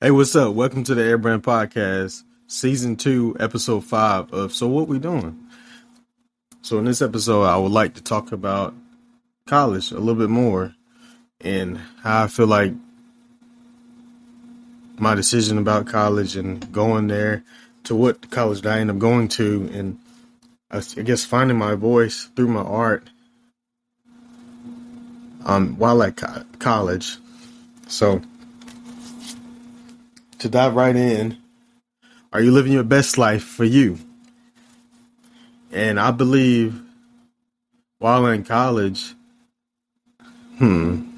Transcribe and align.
Hey, 0.00 0.12
what's 0.12 0.36
up? 0.36 0.54
Welcome 0.54 0.84
to 0.84 0.94
the 0.94 1.02
Airbrand 1.02 1.40
Podcast, 1.40 2.22
Season 2.46 2.94
2, 2.94 3.38
Episode 3.40 3.82
5 3.84 4.32
of 4.32 4.54
So 4.54 4.68
What 4.68 4.86
We 4.86 5.00
Doing? 5.00 5.36
So 6.62 6.78
in 6.78 6.84
this 6.84 7.02
episode, 7.02 7.42
I 7.42 7.56
would 7.56 7.72
like 7.72 7.94
to 7.94 8.02
talk 8.04 8.30
about 8.30 8.76
college 9.48 9.90
a 9.90 9.98
little 9.98 10.14
bit 10.14 10.30
more 10.30 10.72
and 11.40 11.78
how 12.04 12.22
I 12.22 12.26
feel 12.28 12.46
like 12.46 12.74
my 15.00 15.16
decision 15.16 15.58
about 15.58 15.88
college 15.88 16.36
and 16.36 16.72
going 16.72 17.08
there 17.08 17.42
to 17.82 17.96
what 17.96 18.30
college 18.30 18.64
I 18.64 18.78
end 18.78 18.92
up 18.92 18.98
going 18.98 19.26
to 19.30 19.68
and 19.72 19.98
I 20.70 20.78
guess 20.78 21.24
finding 21.24 21.58
my 21.58 21.74
voice 21.74 22.30
through 22.36 22.46
my 22.46 22.62
art 22.62 23.10
um, 25.44 25.76
while 25.76 26.00
at 26.04 26.16
co- 26.16 26.44
college. 26.60 27.16
So 27.88 28.22
to 30.38 30.48
dive 30.48 30.74
right 30.74 30.94
in, 30.94 31.36
are 32.32 32.40
you 32.40 32.52
living 32.52 32.72
your 32.72 32.84
best 32.84 33.18
life 33.18 33.42
for 33.42 33.64
you? 33.64 33.98
And 35.72 35.98
I 35.98 36.10
believe 36.10 36.80
while 37.98 38.26
in 38.26 38.44
college, 38.44 39.14
hmm, 40.58 41.08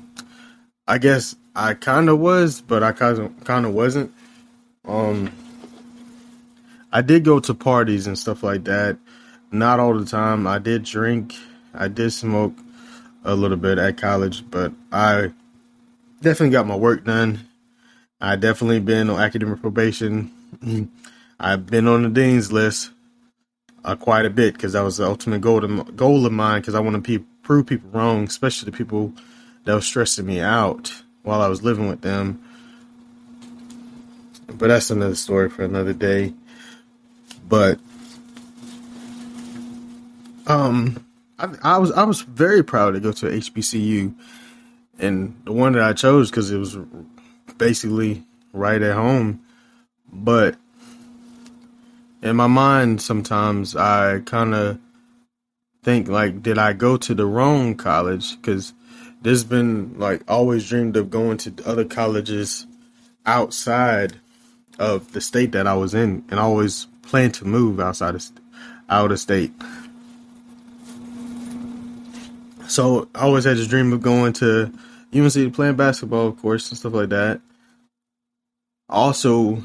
I 0.87 0.99
guess 0.99 1.37
I 1.55 1.75
kind 1.75 2.09
of 2.09 2.19
was, 2.19 2.61
but 2.61 2.83
I 2.83 2.93
kind 2.93 3.67
of 3.67 3.75
wasn't. 3.75 4.13
Um, 4.87 5.31
I 6.93 7.03
did 7.03 7.25
go 7.25 7.39
to 7.41 7.55
parties 7.55 8.07
and 8.07 8.19
stuff 8.19 8.43
like 8.43 8.65
that. 8.65 8.99
Not 9.53 9.81
all 9.81 9.99
the 9.99 10.05
time. 10.05 10.47
I 10.47 10.59
did 10.59 10.85
drink. 10.85 11.35
I 11.75 11.89
did 11.89 12.13
smoke 12.13 12.55
a 13.25 13.35
little 13.35 13.57
bit 13.57 13.79
at 13.79 13.99
college, 13.99 14.49
but 14.51 14.73
I 14.91 15.33
definitely 16.23 16.51
got 16.51 16.67
my 16.67 16.77
work 16.77 17.05
done 17.05 17.47
I 18.21 18.37
definitely 18.37 18.81
been 18.81 19.09
on 19.09 19.21
academic 19.21 19.61
probation. 19.61 20.31
I've 21.41 21.67
been 21.67 21.89
on 21.89 22.03
the 22.03 22.09
dean's 22.11 22.53
list 22.53 22.91
uh, 23.85 23.97
quite 23.97 24.27
a 24.27 24.31
bit 24.31 24.55
because 24.55 24.75
that 24.75 24.83
was 24.83 24.99
the 24.99 25.07
ultimate 25.07 25.41
goal, 25.41 25.61
to, 25.63 25.85
goal 25.93 26.27
of 26.27 26.33
mine 26.33 26.61
because 26.61 26.75
I 26.75 26.81
want 26.81 27.03
to 27.03 27.19
pe- 27.19 27.25
prove 27.43 27.67
people 27.67 27.89
wrong, 27.91 28.25
especially 28.25 28.71
the 28.71 28.77
people 28.77 29.15
that 29.65 29.75
were 29.75 29.81
stressing 29.81 30.27
me 30.27 30.41
out 30.41 31.03
while 31.23 31.41
I 31.41 31.49
was 31.49 31.63
living 31.63 31.89
with 31.89 32.03
them. 32.03 32.43
But 34.49 34.69
that's 34.69 34.91
another 34.91 35.15
story 35.15 35.49
for 35.49 35.65
another 35.65 35.95
day. 35.95 36.35
But 37.49 37.79
um, 40.47 41.05
I, 41.39 41.49
I 41.63 41.79
was 41.79 41.93
I 41.93 42.05
was 42.05 42.23
very 42.23 42.63
proud 42.63 42.93
to 42.93 43.01
go 43.01 43.13
to 43.13 43.27
HBCU, 43.27 44.15
and 44.99 45.41
the 45.45 45.53
one 45.53 45.73
that 45.73 45.83
I 45.83 45.93
chose 45.93 46.31
because 46.31 46.51
it 46.51 46.59
was 46.59 46.77
basically 47.61 48.25
right 48.53 48.83
at 48.83 48.97
home. 48.97 49.41
But 50.13 50.57
in 52.23 52.35
my 52.35 52.49
mind, 52.49 53.01
sometimes 53.01 53.77
I 53.77 54.21
kind 54.21 54.55
of 54.55 54.81
think 55.85 56.09
like, 56.09 56.43
did 56.43 56.59
I 56.59 56.73
go 56.73 56.97
to 56.97 57.15
the 57.15 57.27
wrong 57.27 57.77
college? 57.77 58.37
Because 58.37 58.73
there's 59.23 59.45
been 59.45 59.99
like 59.99 60.23
always 60.27 60.69
dreamed 60.69 60.97
of 60.97 61.11
going 61.11 61.37
to 61.39 61.55
other 61.65 61.85
colleges 61.85 62.67
outside 63.27 64.17
of 64.79 65.13
the 65.13 65.21
state 65.21 65.53
that 65.53 65.67
I 65.67 65.75
was 65.75 65.95
in, 65.95 66.25
and 66.31 66.41
always 66.41 66.87
planned 67.03 67.35
to 67.35 67.45
move 67.45 67.79
outside 67.79 68.15
of 68.15 68.27
out 68.89 69.13
of 69.13 69.21
state. 69.21 69.53
So 72.67 73.09
I 73.15 73.21
always 73.21 73.45
had 73.45 73.59
this 73.59 73.67
dream 73.67 73.93
of 73.93 74.01
going 74.01 74.33
to 74.35 74.73
UNC 75.15 75.33
to 75.33 75.51
playing 75.51 75.77
basketball, 75.77 76.29
of 76.29 76.41
course, 76.41 76.71
and 76.71 76.79
stuff 76.79 76.95
like 76.95 77.11
that. 77.11 77.43
Also 78.91 79.63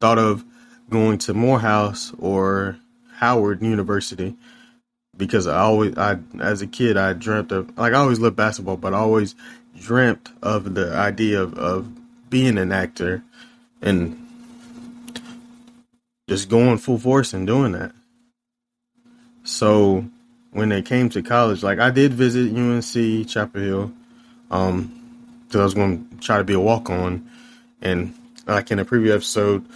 thought 0.00 0.18
of 0.18 0.44
going 0.90 1.18
to 1.18 1.34
Morehouse 1.34 2.12
or 2.18 2.78
Howard 3.14 3.62
University 3.62 4.36
because 5.16 5.46
I 5.46 5.58
always, 5.58 5.96
I 5.96 6.18
as 6.40 6.62
a 6.62 6.66
kid, 6.66 6.96
I 6.96 7.12
dreamt 7.14 7.50
of 7.52 7.76
like 7.78 7.94
I 7.94 7.98
always 7.98 8.20
loved 8.20 8.36
basketball, 8.36 8.76
but 8.76 8.94
I 8.94 8.98
always 8.98 9.34
dreamt 9.78 10.30
of 10.42 10.74
the 10.74 10.94
idea 10.94 11.42
of, 11.42 11.54
of 11.54 11.88
being 12.30 12.58
an 12.58 12.72
actor 12.72 13.22
and 13.82 14.22
just 16.28 16.48
going 16.48 16.78
full 16.78 16.98
force 16.98 17.32
and 17.32 17.46
doing 17.46 17.72
that. 17.72 17.92
So 19.44 20.04
when 20.50 20.72
it 20.72 20.86
came 20.86 21.08
to 21.10 21.22
college, 21.22 21.62
like 21.62 21.78
I 21.78 21.90
did 21.90 22.14
visit 22.14 22.54
UNC 22.54 23.28
Chapel 23.28 23.60
Hill, 23.60 23.92
um, 24.50 24.92
because 25.46 25.60
I 25.60 25.64
was 25.64 25.74
going 25.74 26.08
to 26.08 26.16
try 26.18 26.38
to 26.38 26.44
be 26.44 26.54
a 26.54 26.60
walk 26.60 26.90
on, 26.90 27.30
and 27.80 28.12
like 28.46 28.70
in 28.70 28.78
a 28.78 28.84
previous 28.84 29.14
episode, 29.14 29.66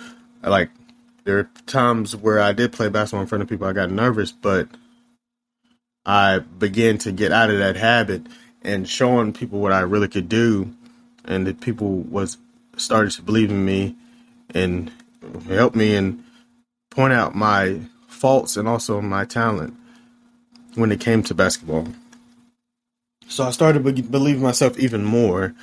like 0.43 0.71
there 1.25 1.39
are 1.39 1.51
times 1.67 2.17
where 2.17 2.41
I 2.41 2.53
did 2.53 2.73
play 2.73 2.89
basketball 2.89 3.23
in 3.23 3.27
front 3.27 3.43
of 3.43 3.49
people, 3.49 3.67
I 3.67 3.73
got 3.73 3.91
nervous, 3.91 4.33
but 4.33 4.69
I 6.05 6.39
began 6.39 6.99
to 6.99 7.13
get 7.13 7.33
out 7.33 7.51
of 7.51 7.59
that 7.59 7.77
habit 7.77 8.23
and 8.63 8.89
showing 8.89 9.33
people 9.33 9.61
what 9.61 9.73
I 9.73 9.81
really 9.81 10.09
could 10.09 10.29
do, 10.29 10.75
and 11.25 11.47
that 11.47 11.61
people 11.61 11.99
was 12.01 12.39
started 12.77 13.13
to 13.13 13.23
believe 13.23 13.51
in 13.51 13.65
me 13.65 13.95
and 14.55 14.91
help 15.47 15.75
me 15.75 15.95
and 15.95 16.25
point 16.91 17.13
out 17.13 17.35
my 17.35 17.81
faults 18.09 18.57
and 18.57 18.67
also 18.67 19.01
my 19.01 19.25
talent 19.25 19.75
when 20.75 20.93
it 20.93 21.01
came 21.01 21.23
to 21.23 21.35
basketball. 21.35 21.89
So 23.29 23.45
I 23.45 23.51
started 23.51 23.85
be- 23.85 24.03
believing 24.03 24.43
myself 24.43 24.79
even 24.79 25.05
more 25.05 25.55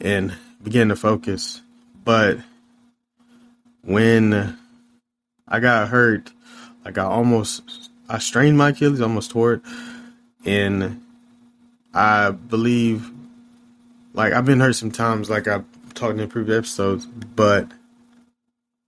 and 0.00 0.34
began 0.62 0.88
to 0.88 0.96
focus 0.96 1.60
but 2.04 2.38
when 3.82 4.58
I 5.48 5.60
got 5.60 5.88
hurt, 5.88 6.30
like 6.84 6.98
I 6.98 7.04
almost 7.04 7.90
I 8.08 8.18
strained 8.18 8.58
my 8.58 8.70
Achilles, 8.70 9.00
almost 9.00 9.30
tore 9.30 9.54
it, 9.54 9.62
and 10.44 11.02
I 11.92 12.30
believe 12.30 13.10
like 14.12 14.32
I've 14.32 14.44
been 14.44 14.60
hurt 14.60 14.74
sometimes, 14.74 15.30
like 15.30 15.48
I've 15.48 15.64
talked 15.94 16.18
in 16.18 16.28
previous 16.28 16.58
episodes, 16.58 17.06
but 17.06 17.68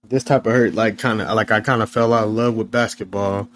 this 0.09 0.25
type 0.25 0.47
of 0.47 0.53
hurt, 0.53 0.75
like 0.75 0.99
kind 0.99 1.21
of 1.21 1.35
like 1.35 1.51
I 1.51 1.61
kind 1.61 1.83
of 1.83 1.91
fell 1.91 2.13
out 2.13 2.25
of 2.25 2.31
love 2.31 2.55
with 2.55 2.71
basketball, 2.71 3.49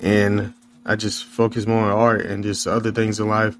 and 0.00 0.54
I 0.84 0.96
just 0.96 1.24
focused 1.24 1.68
more 1.68 1.84
on 1.84 1.92
art 1.92 2.26
and 2.26 2.42
just 2.42 2.66
other 2.66 2.90
things 2.90 3.20
in 3.20 3.28
life 3.28 3.56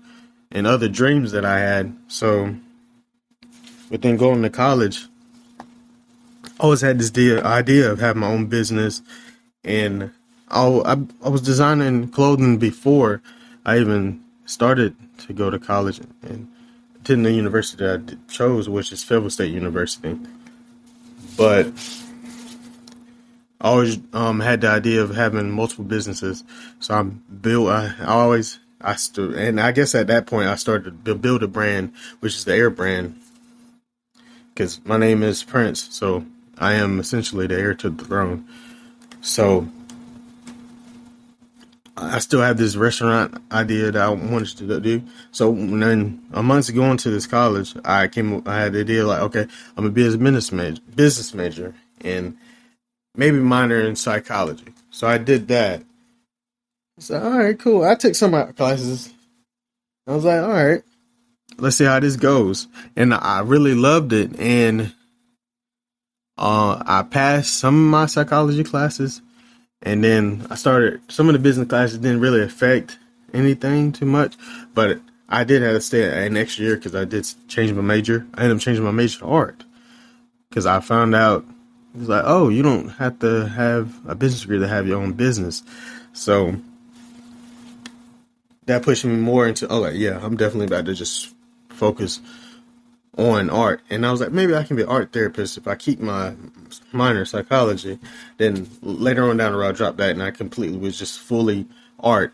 and 0.51 0.67
other 0.67 0.89
dreams 0.89 1.33
that 1.33 1.45
I 1.45 1.59
had. 1.59 1.97
So 2.09 2.55
but 3.93 4.01
then 4.01 4.17
going 4.17 4.41
to 4.41 4.49
college, 4.49 5.07
I 5.61 5.65
always 6.61 6.81
had 6.81 6.99
this 6.99 7.13
idea 7.45 7.93
of 7.93 8.01
having 8.01 8.21
my 8.21 8.29
own 8.29 8.47
business, 8.47 9.03
and 9.65 10.11
I, 10.49 10.67
I, 11.23 11.29
was 11.29 11.43
designing 11.43 12.09
clothing 12.09 12.57
before 12.57 13.21
I 13.67 13.79
even 13.79 14.25
started 14.47 14.97
to 15.27 15.35
go 15.35 15.51
to 15.51 15.59
college 15.59 16.01
and 16.23 16.51
attend 16.97 17.27
the 17.27 17.33
university 17.33 17.85
that 17.85 18.17
I 18.17 18.33
chose, 18.33 18.67
which 18.67 18.93
is 18.93 19.05
Fayetteville 19.05 19.29
State 19.29 19.53
University. 19.53 20.19
But 21.37 21.67
I 23.61 23.69
always 23.69 23.99
um, 24.15 24.41
had 24.41 24.63
the 24.63 24.69
idea 24.69 25.03
of 25.03 25.15
having 25.15 25.51
multiple 25.51 25.85
businesses, 25.85 26.45
so 26.81 26.95
I 26.95 27.03
built. 27.03 27.69
I, 27.69 27.93
I 28.01 28.07
always 28.07 28.59
I 28.81 28.97
stood, 28.97 29.35
and 29.35 29.61
I 29.61 29.71
guess 29.73 29.95
at 29.95 30.07
that 30.07 30.27
point 30.27 30.49
I 30.49 30.55
started 30.55 31.05
to 31.05 31.15
build 31.15 31.43
a 31.43 31.49
brand, 31.49 31.93
which 32.21 32.37
is 32.37 32.47
the 32.47 32.55
Air 32.55 32.71
brand, 32.71 33.19
because 34.53 34.85
my 34.85 34.97
name 34.97 35.23
is 35.23 35.43
Prince, 35.43 35.89
so 35.95 36.25
I 36.59 36.75
am 36.75 37.01
essentially 37.01 37.47
the 37.47 37.59
heir 37.59 37.75
to 37.75 37.91
the 37.91 38.05
throne. 38.05 38.47
So 39.21 39.69
I 41.97 42.19
still 42.19 42.41
have 42.41 42.57
this 42.57 42.77
restaurant 42.77 43.37
idea 43.51 43.91
that 43.91 44.03
I 44.03 44.09
wanted 44.09 44.59
to 44.59 44.81
do. 44.81 45.03
So 45.31 45.53
then 45.53 46.23
a 46.33 46.43
month 46.43 46.69
ago 46.69 46.91
into 46.91 47.11
this 47.11 47.27
college, 47.27 47.75
I 47.85 48.09
came, 48.09 48.43
I 48.47 48.59
had 48.59 48.73
the 48.73 48.81
idea 48.81 49.07
like, 49.07 49.21
okay, 49.23 49.47
I'm 49.77 49.87
a 49.87 49.91
business 49.91 50.53
major, 50.53 50.81
business 50.95 51.35
major, 51.35 51.75
and 52.01 52.37
maybe 53.15 53.39
minor 53.39 53.81
in 53.81 53.97
psychology. 53.97 54.73
So 54.91 55.07
I 55.07 55.19
did 55.19 55.49
that. 55.49 55.83
So 56.99 57.21
all 57.21 57.39
right, 57.39 57.59
cool. 57.59 57.85
I 57.85 57.95
took 57.95 58.15
some 58.15 58.53
classes. 58.55 59.13
I 60.07 60.15
was 60.15 60.25
like, 60.25 60.43
all 60.43 60.51
right, 60.51 60.83
let's 61.59 61.77
see 61.77 61.85
how 61.85 62.01
this 62.01 62.17
goes. 62.17 62.69
And 62.97 63.15
I 63.15 63.41
really 63.41 63.75
loved 63.75 64.13
it. 64.13 64.39
And 64.39 64.95
uh, 66.39 66.83
I 66.85 67.03
passed 67.03 67.55
some 67.59 67.75
of 67.75 67.91
my 67.91 68.07
psychology 68.07 68.65
classes. 68.65 69.23
And 69.83 70.05
then 70.05 70.47
I 70.51 70.55
started, 70.55 71.01
some 71.11 71.29
of 71.29 71.33
the 71.33 71.39
business 71.39 71.69
classes 71.69 71.99
didn't 71.99 72.21
really 72.21 72.43
affect 72.43 72.99
anything 73.35 73.93
too 73.93 74.07
much. 74.07 74.37
But 74.75 75.01
I 75.29 75.45
did 75.45 75.63
have 75.63 75.75
to 75.75 75.81
stay 75.81 76.27
an 76.27 76.37
extra 76.37 76.65
year 76.65 76.77
because 76.77 76.95
I 76.95 77.05
did 77.05 77.27
change 77.49 77.73
my 77.73 77.83
major. 77.83 78.27
I 78.35 78.43
ended 78.43 78.57
up 78.57 78.63
changing 78.63 78.85
my 78.85 78.91
major 78.91 79.21
to 79.21 79.27
art 79.27 79.65
because 80.49 80.67
I 80.67 80.81
found 80.81 81.15
out 81.15 81.45
it 81.95 81.99
was 81.99 82.09
like, 82.09 82.25
oh, 82.27 82.49
you 82.49 82.63
don't 82.63 82.89
have 82.91 83.19
to 83.21 83.49
have 83.49 83.93
a 84.07 84.15
business 84.15 84.43
degree 84.43 84.59
to 84.59 84.69
have 84.69 84.87
your 84.87 85.01
own 85.01 85.13
business. 85.13 85.63
So 86.13 86.57
that 88.67 88.83
pushed 88.83 89.05
me 89.05 89.17
more 89.17 89.47
into, 89.47 89.67
oh, 89.69 89.81
like, 89.81 89.95
yeah, 89.97 90.19
I'm 90.23 90.37
definitely 90.37 90.67
about 90.67 90.87
to 90.87 90.95
just 90.95 91.35
focus 91.73 92.21
on 93.19 93.51
art, 93.51 93.83
and 93.91 94.07
I 94.07 94.11
was 94.11 94.21
like, 94.21 94.33
maybe 94.33 94.55
I 94.55 94.63
can 94.63 94.77
be 94.77 94.83
an 94.83 94.89
art 94.89 95.13
therapist 95.13 95.59
if 95.59 95.69
I 95.69 95.75
keep 95.75 96.01
my 96.01 96.35
minor 96.93 97.25
psychology. 97.25 97.99
Then 98.39 98.69
later 98.81 99.29
on 99.29 99.37
down 99.37 99.53
the 99.53 99.59
road, 99.59 99.69
I 99.69 99.73
dropped 99.73 99.99
that, 99.99 100.11
and 100.11 100.23
I 100.23 100.31
completely 100.31 100.79
was 100.79 100.99
just 100.99 101.19
fully 101.19 101.67
art, 102.01 102.33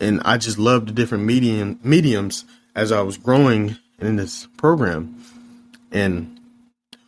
and 0.00 0.20
I 0.24 0.38
just 0.38 0.58
loved 0.58 0.88
the 0.88 0.92
different 0.92 1.24
medium 1.24 1.80
mediums 1.82 2.44
as 2.74 2.92
I 2.92 3.00
was 3.00 3.18
growing 3.18 3.76
in 3.98 4.16
this 4.16 4.46
program, 4.56 5.20
and 5.90 6.38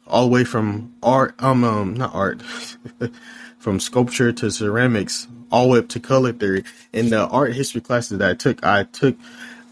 all 0.08 0.24
the 0.24 0.32
way 0.32 0.44
from 0.44 0.94
art, 1.02 1.34
um, 1.38 1.62
um 1.62 1.94
not 1.94 2.14
art, 2.14 2.42
from 3.58 3.78
sculpture 3.78 4.32
to 4.32 4.50
ceramics, 4.50 5.28
all 5.52 5.66
the 5.66 5.72
way 5.72 5.78
up 5.78 5.88
to 5.88 6.00
color 6.00 6.32
theory. 6.32 6.64
In 6.92 7.10
the 7.10 7.26
art 7.28 7.52
history 7.52 7.80
classes 7.80 8.18
that 8.18 8.30
I 8.30 8.34
took, 8.34 8.64
I 8.64 8.84
took, 8.84 9.16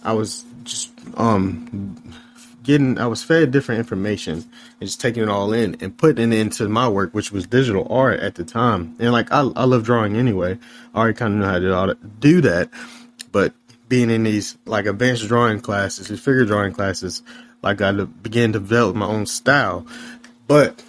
I 0.04 0.12
was 0.12 0.44
just 0.66 0.90
um 1.16 1.96
getting 2.62 2.98
I 2.98 3.06
was 3.06 3.22
fed 3.22 3.52
different 3.52 3.78
information 3.78 4.44
and 4.80 4.88
just 4.88 5.00
taking 5.00 5.22
it 5.22 5.28
all 5.28 5.52
in 5.52 5.76
and 5.80 5.96
putting 5.96 6.32
it 6.32 6.36
into 6.36 6.68
my 6.68 6.88
work, 6.88 7.14
which 7.14 7.30
was 7.32 7.46
digital 7.46 7.86
art 7.88 8.20
at 8.20 8.34
the 8.34 8.44
time. 8.44 8.96
And 8.98 9.12
like 9.12 9.32
I, 9.32 9.40
I 9.40 9.64
love 9.64 9.84
drawing 9.84 10.16
anyway. 10.16 10.58
I 10.94 10.98
already 10.98 11.16
kind 11.16 11.34
of 11.34 11.62
know 11.62 11.74
how 11.74 11.86
to 11.86 11.94
do 12.18 12.40
that, 12.42 12.68
but 13.32 13.54
being 13.88 14.10
in 14.10 14.24
these 14.24 14.58
like 14.66 14.86
advanced 14.86 15.26
drawing 15.28 15.60
classes, 15.60 16.08
these 16.08 16.20
figure 16.20 16.44
drawing 16.44 16.72
classes, 16.72 17.22
like 17.62 17.80
I 17.80 17.92
began 17.92 18.52
to 18.52 18.58
develop 18.58 18.96
my 18.96 19.06
own 19.06 19.26
style. 19.26 19.86
But 20.48 20.82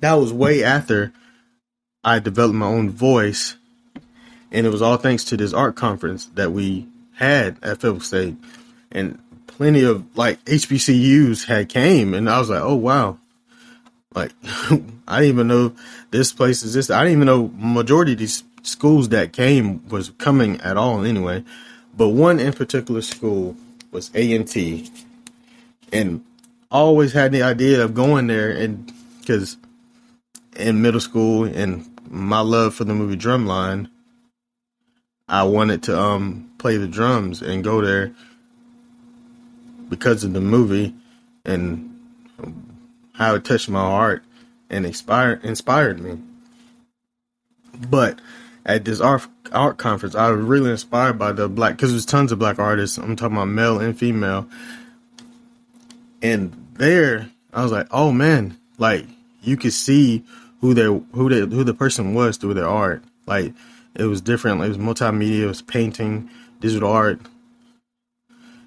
that 0.00 0.14
was 0.14 0.32
way 0.32 0.62
after 0.62 1.12
I 2.04 2.18
developed 2.18 2.54
my 2.54 2.66
own 2.66 2.90
voice, 2.90 3.56
and 4.50 4.66
it 4.66 4.70
was 4.70 4.82
all 4.82 4.96
thanks 4.96 5.24
to 5.24 5.36
this 5.36 5.54
art 5.54 5.76
conference 5.76 6.26
that 6.34 6.52
we 6.52 6.86
had 7.14 7.56
at 7.62 7.80
Phillips 7.80 8.08
State. 8.08 8.36
And 8.90 9.18
plenty 9.46 9.84
of 9.84 10.04
like 10.16 10.44
HBCUs 10.44 11.46
had 11.46 11.68
came, 11.68 12.14
and 12.14 12.28
I 12.28 12.38
was 12.38 12.50
like, 12.50 12.62
oh 12.62 12.74
wow, 12.74 13.18
like 14.14 14.32
I 15.08 15.20
didn't 15.20 15.24
even 15.24 15.48
know 15.48 15.74
this 16.10 16.32
place 16.32 16.62
exists. 16.62 16.90
I 16.90 17.04
didn't 17.04 17.18
even 17.18 17.26
know 17.26 17.50
majority 17.54 18.12
of 18.12 18.18
these 18.18 18.42
schools 18.62 19.08
that 19.10 19.32
came 19.32 19.86
was 19.88 20.10
coming 20.18 20.60
at 20.60 20.76
all 20.76 21.04
anyway. 21.04 21.44
But 21.96 22.08
one 22.08 22.40
in 22.40 22.52
particular 22.52 23.02
school 23.02 23.56
was 23.90 24.10
A 24.14 24.34
and 24.34 24.48
T, 24.48 24.90
and 25.92 26.24
always 26.70 27.12
had 27.12 27.32
the 27.32 27.42
idea 27.42 27.84
of 27.84 27.94
going 27.94 28.26
there, 28.26 28.50
and 28.50 28.90
because 29.20 29.56
in 30.56 30.82
middle 30.82 31.00
school 31.00 31.44
and 31.44 31.88
my 32.08 32.40
love 32.40 32.74
for 32.74 32.84
the 32.84 32.94
movie 32.94 33.16
Drumline, 33.16 33.88
I 35.28 35.44
wanted 35.44 35.82
to 35.84 35.98
um 35.98 36.50
play 36.58 36.76
the 36.76 36.88
drums 36.88 37.42
and 37.42 37.64
go 37.64 37.80
there 37.80 38.12
because 39.88 40.24
of 40.24 40.32
the 40.32 40.40
movie 40.40 40.94
and 41.44 41.88
how 43.14 43.34
it 43.34 43.44
touched 43.44 43.68
my 43.68 43.80
heart 43.80 44.24
and 44.70 44.86
inspired 44.86 45.44
inspired 45.44 46.00
me. 46.00 46.18
But 47.90 48.20
at 48.64 48.84
this 48.84 49.00
art 49.00 49.26
art 49.52 49.78
conference, 49.78 50.14
I 50.14 50.30
was 50.30 50.40
really 50.40 50.70
inspired 50.70 51.18
by 51.18 51.32
the 51.32 51.48
black 51.48 51.76
because 51.76 51.90
there's 51.90 52.06
tons 52.06 52.32
of 52.32 52.38
black 52.38 52.58
artists. 52.58 52.98
I'm 52.98 53.16
talking 53.16 53.36
about 53.36 53.48
male 53.48 53.80
and 53.80 53.98
female, 53.98 54.48
and 56.22 56.52
there 56.74 57.28
I 57.52 57.62
was 57.62 57.72
like, 57.72 57.86
oh 57.90 58.12
man, 58.12 58.58
like 58.78 59.06
you 59.42 59.56
could 59.56 59.72
see 59.72 60.24
who 60.60 60.74
they 60.74 60.84
who 60.84 61.28
they 61.28 61.40
who 61.54 61.64
the 61.64 61.74
person 61.74 62.14
was 62.14 62.36
through 62.36 62.54
their 62.54 62.68
art. 62.68 63.02
Like 63.26 63.52
it 63.94 64.04
was 64.04 64.20
different. 64.20 64.62
It 64.62 64.68
was 64.68 64.78
multimedia. 64.78 65.42
It 65.42 65.46
was 65.46 65.62
painting, 65.62 66.30
digital 66.60 66.90
art, 66.90 67.20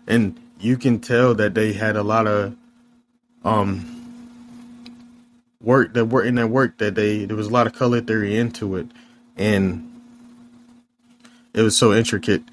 and 0.08 0.40
you 0.60 0.78
can 0.78 1.00
tell 1.00 1.34
that 1.36 1.54
they 1.54 1.74
had 1.74 1.96
a 1.96 2.04
lot 2.04 2.28
of 2.28 2.56
um 3.44 3.92
work 5.62 5.94
that 5.94 6.06
were 6.06 6.24
in 6.24 6.36
that 6.36 6.48
work 6.48 6.78
that 6.78 6.96
they 6.96 7.26
there 7.26 7.38
was 7.38 7.48
a 7.48 7.52
lot 7.52 7.68
of 7.68 7.74
color 7.74 8.02
theory 8.02 8.38
into 8.38 8.76
it 8.76 8.88
and 9.36 9.92
it 11.54 11.62
was 11.62 11.78
so 11.78 11.94
intricate 11.94 12.44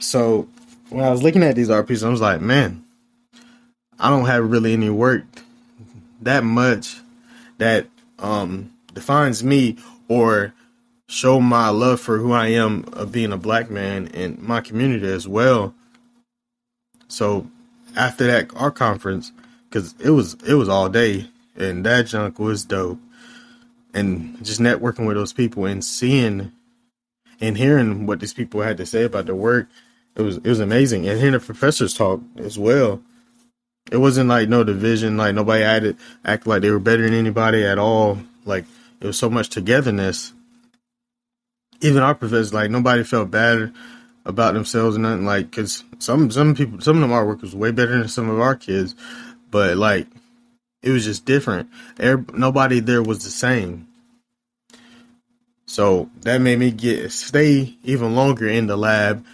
so 0.00 0.46
when 0.90 1.04
i 1.04 1.10
was 1.10 1.22
looking 1.22 1.42
at 1.42 1.56
these 1.56 1.70
art 1.70 1.88
pieces 1.88 2.04
i 2.04 2.08
was 2.08 2.20
like 2.20 2.40
man 2.40 2.84
i 3.98 4.10
don't 4.10 4.26
have 4.26 4.50
really 4.50 4.72
any 4.72 4.90
work 4.90 5.24
that 6.20 6.44
much 6.44 6.96
that 7.58 7.86
um 8.18 8.70
defines 8.92 9.42
me 9.42 9.76
or 10.08 10.52
show 11.10 11.40
my 11.40 11.68
love 11.68 12.00
for 12.00 12.18
who 12.18 12.32
i 12.32 12.46
am 12.46 12.84
of 12.92 13.12
being 13.12 13.32
a 13.32 13.36
black 13.36 13.70
man 13.70 14.06
in 14.08 14.38
my 14.40 14.60
community 14.60 15.06
as 15.06 15.26
well 15.26 15.74
so 17.10 17.50
after 17.96 18.26
that 18.28 18.50
art 18.54 18.76
conference, 18.76 19.32
because 19.68 19.94
it 20.00 20.10
was 20.10 20.34
it 20.46 20.54
was 20.54 20.68
all 20.68 20.88
day, 20.88 21.26
and 21.56 21.84
that 21.84 22.06
junk 22.06 22.38
was 22.38 22.64
dope, 22.64 22.98
and 23.92 24.42
just 24.44 24.60
networking 24.60 25.06
with 25.06 25.16
those 25.16 25.32
people 25.32 25.66
and 25.66 25.84
seeing 25.84 26.52
and 27.40 27.56
hearing 27.56 28.06
what 28.06 28.20
these 28.20 28.34
people 28.34 28.60
had 28.60 28.76
to 28.76 28.86
say 28.86 29.04
about 29.04 29.26
their 29.26 29.34
work, 29.34 29.68
it 30.16 30.22
was 30.22 30.36
it 30.36 30.46
was 30.46 30.60
amazing. 30.60 31.08
And 31.08 31.18
hearing 31.18 31.32
the 31.32 31.40
professors 31.40 31.94
talk 31.94 32.20
as 32.36 32.58
well. 32.58 33.02
It 33.90 33.96
wasn't 33.96 34.28
like 34.28 34.48
no 34.48 34.62
division, 34.62 35.16
like 35.16 35.34
nobody 35.34 35.64
to 35.64 35.96
act 36.24 36.46
like 36.46 36.62
they 36.62 36.70
were 36.70 36.78
better 36.78 37.02
than 37.02 37.14
anybody 37.14 37.64
at 37.64 37.78
all. 37.78 38.18
Like 38.44 38.64
it 39.00 39.06
was 39.06 39.18
so 39.18 39.28
much 39.28 39.48
togetherness. 39.48 40.32
Even 41.80 42.02
our 42.02 42.14
professors, 42.14 42.54
like 42.54 42.70
nobody 42.70 43.02
felt 43.04 43.30
bad 43.30 43.72
about 44.26 44.54
themselves 44.54 44.96
and 44.96 45.02
nothing 45.02 45.24
like 45.24 45.50
because 45.50 45.82
some 45.98 46.30
some 46.30 46.54
people 46.54 46.80
some 46.80 46.96
of 46.96 47.00
them 47.00 47.10
artwork 47.10 47.40
was 47.40 47.54
way 47.54 47.70
better 47.70 47.98
than 47.98 48.06
some 48.06 48.28
of 48.28 48.38
our 48.38 48.54
kids 48.54 48.94
but 49.50 49.78
like 49.78 50.06
it 50.82 50.90
was 50.90 51.04
just 51.04 51.24
different. 51.24 51.68
Nobody 51.98 52.80
there 52.80 53.02
was 53.02 53.24
the 53.24 53.30
same. 53.30 53.86
So 55.66 56.10
that 56.22 56.40
made 56.40 56.58
me 56.58 56.70
get 56.70 57.12
stay 57.12 57.76
even 57.84 58.14
longer 58.14 58.48
in 58.48 58.66
the 58.66 58.76
lab 58.76 59.24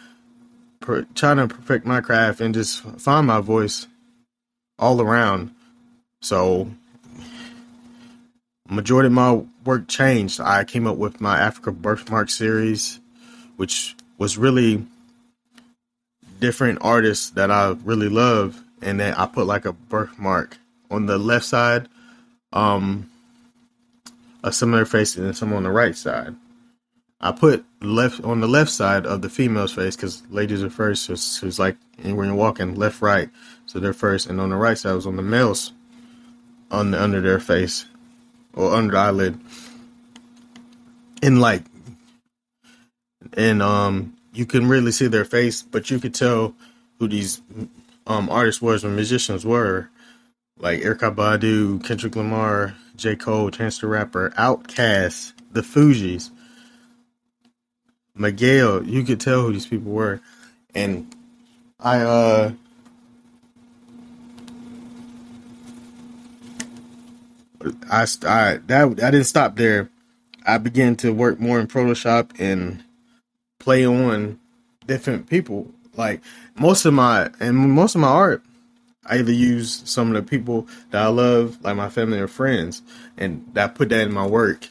per, 0.81 1.03
trying 1.15 1.37
to 1.37 1.49
perfect 1.49 1.87
my 1.87 2.01
craft 2.01 2.41
and 2.41 2.53
just 2.53 2.83
find 2.83 3.27
my 3.27 3.41
voice 3.41 3.87
all 4.79 5.01
around. 5.01 5.55
So 6.21 6.71
majority 8.69 9.07
of 9.07 9.13
my 9.13 9.43
work 9.65 9.87
changed 9.89 10.41
i 10.41 10.65
came 10.65 10.87
up 10.87 10.97
with 10.97 11.21
my 11.21 11.39
africa 11.39 11.71
birthmark 11.73 12.31
series 12.31 13.01
which 13.57 13.97
was 14.19 14.39
really 14.39 14.87
different 16.41 16.79
artists 16.83 17.31
that 17.31 17.51
I 17.51 17.77
really 17.85 18.09
love, 18.09 18.63
and 18.83 19.01
then 19.01 19.15
I 19.15 19.27
put 19.27 19.47
like 19.47 19.65
a 19.65 19.73
birthmark 19.73 20.59
on 20.91 21.07
the 21.07 21.19
left 21.19 21.45
side, 21.45 21.89
um, 22.53 23.11
a 24.43 24.53
similar 24.53 24.85
face, 24.85 25.17
and 25.17 25.27
then 25.27 25.35
some 25.35 25.53
on 25.53 25.63
the 25.63 25.71
right 25.71 25.97
side. 25.97 26.35
I 27.21 27.33
put 27.33 27.65
left 27.81 28.23
on 28.25 28.41
the 28.41 28.47
left 28.47 28.71
side 28.71 29.07
of 29.07 29.23
the 29.23 29.31
female's 29.31 29.73
face 29.73 29.97
because 29.97 30.23
ladies 30.31 30.63
are 30.63 30.71
first. 30.71 31.05
So 31.05 31.15
it's, 31.15 31.43
it's 31.43 31.59
like 31.59 31.77
when 32.03 32.15
you're 32.15 32.35
walking 32.35 32.75
left, 32.75 33.01
right, 33.01 33.31
so 33.65 33.81
they're 33.81 33.95
first, 33.95 34.29
and 34.29 34.41
on 34.41 34.51
the 34.51 34.57
right 34.57 34.77
side 34.77 34.95
was 34.95 35.07
on 35.07 35.17
the 35.17 35.23
males, 35.23 35.73
on 36.71 36.91
the, 36.91 37.03
under 37.03 37.21
their 37.21 37.41
face 37.41 37.87
or 38.57 38.75
under 38.75 38.97
eyelid, 38.97 39.39
and 41.23 41.41
like 41.41 41.63
and 43.35 43.63
um, 43.63 44.17
you 44.33 44.47
couldn't 44.47 44.69
really 44.69 44.93
see 44.93 45.07
their 45.07 45.25
face, 45.25 45.63
but 45.63 45.91
you 45.91 46.01
could 46.01 46.15
tell 46.15 46.55
who 46.99 47.09
these 47.09 47.41
um, 48.07 48.29
artists 48.31 48.63
were, 48.63 48.79
or 48.83 48.89
musicians 48.89 49.45
were, 49.45 49.91
like 50.59 50.81
Erykah 50.81 51.15
Badu, 51.15 51.85
Kendrick 51.85 52.17
Lamar, 52.17 52.75
J. 52.97 53.15
Cole, 53.15 53.51
Chance 53.51 53.79
the 53.79 53.87
Rapper, 53.87 54.31
Outkast, 54.39 55.35
the 55.53 55.61
Fugees, 55.61 56.31
Miguel. 58.15 58.83
You 58.85 59.05
could 59.05 59.21
tell 59.21 59.43
who 59.43 59.53
these 59.53 59.67
people 59.67 59.93
were, 59.93 60.21
and 60.75 61.15
I 61.79 62.01
uh. 62.01 62.53
I, 67.91 68.07
I 68.27 68.59
that 68.67 69.03
I 69.03 69.11
didn't 69.11 69.25
stop 69.25 69.57
there. 69.57 69.89
I 70.45 70.59
began 70.59 70.97
to 70.97 71.13
work 71.13 71.41
more 71.41 71.59
in 71.59 71.67
Photoshop 71.67 72.31
and 72.39 72.85
play 73.59 73.87
on 73.87 74.39
different 74.87 75.29
people. 75.29 75.73
Like 75.95 76.21
most 76.59 76.85
of 76.85 76.95
my 76.95 77.31
and 77.41 77.57
most 77.57 77.95
of 77.95 78.01
my 78.01 78.09
art, 78.09 78.43
I 79.05 79.19
either 79.19 79.33
use 79.33 79.83
some 79.85 80.15
of 80.15 80.15
the 80.15 80.29
people 80.29 80.69
that 80.91 81.03
I 81.03 81.09
love, 81.09 81.59
like 81.63 81.77
my 81.77 81.89
family 81.89 82.19
or 82.19 82.29
friends, 82.29 82.83
and 83.17 83.45
I 83.57 83.69
put 83.69 83.89
that 83.89 84.07
in 84.07 84.13
my 84.13 84.27
work. 84.27 84.69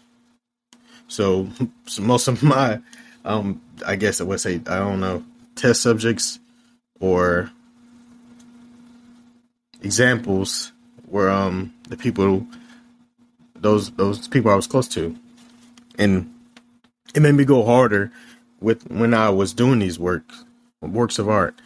So, 1.08 1.50
so 1.86 2.02
most 2.02 2.28
of 2.28 2.42
my, 2.44 2.82
um, 3.24 3.62
I 3.86 3.96
guess 3.96 4.22
I 4.22 4.24
would 4.24 4.40
say 4.40 4.56
I 4.68 4.80
don't 4.80 5.00
know 5.00 5.24
test 5.56 5.82
subjects 5.82 6.40
or 7.00 7.50
examples 9.82 10.72
were 11.08 11.30
um 11.30 11.74
the 11.88 11.98
people 11.98 12.46
those 13.66 13.90
those 13.92 14.28
people 14.28 14.52
I 14.52 14.56
was 14.56 14.68
close 14.68 14.88
to, 14.90 15.16
and 15.98 16.32
it 17.16 17.22
made 17.22 17.34
me 17.34 17.46
go 17.46 17.66
harder 17.66 18.12
with 18.62 18.90
when 18.92 19.14
I 19.14 19.30
was 19.30 19.54
doing 19.54 19.80
these 19.80 19.98
works 19.98 20.46
works 20.82 21.18
of 21.18 21.28
art, 21.28 21.60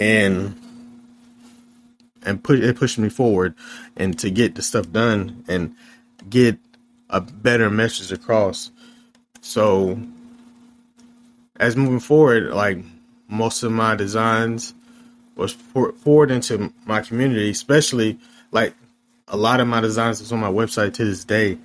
and 0.00 0.58
and 2.22 2.42
put 2.42 2.60
it 2.60 2.76
pushed 2.76 2.98
me 2.98 3.10
forward 3.10 3.54
and 3.96 4.18
to 4.18 4.30
get 4.30 4.54
the 4.54 4.62
stuff 4.62 4.90
done 4.90 5.44
and 5.46 5.74
get 6.30 6.58
a 7.10 7.20
better 7.20 7.68
message 7.68 8.10
across. 8.10 8.70
So 9.42 10.00
as 11.56 11.76
moving 11.76 12.00
forward, 12.00 12.54
like 12.54 12.78
most 13.28 13.62
of 13.62 13.72
my 13.72 13.94
designs 13.94 14.72
was 15.36 15.52
poured 16.02 16.30
into 16.30 16.72
my 16.86 17.02
community, 17.02 17.50
especially 17.50 18.18
like 18.52 18.74
a 19.28 19.36
lot 19.36 19.60
of 19.60 19.68
my 19.68 19.80
designs 19.80 20.20
is 20.20 20.32
on 20.32 20.40
my 20.40 20.50
website 20.50 20.94
to 20.94 21.04
this 21.04 21.24
day. 21.24 21.58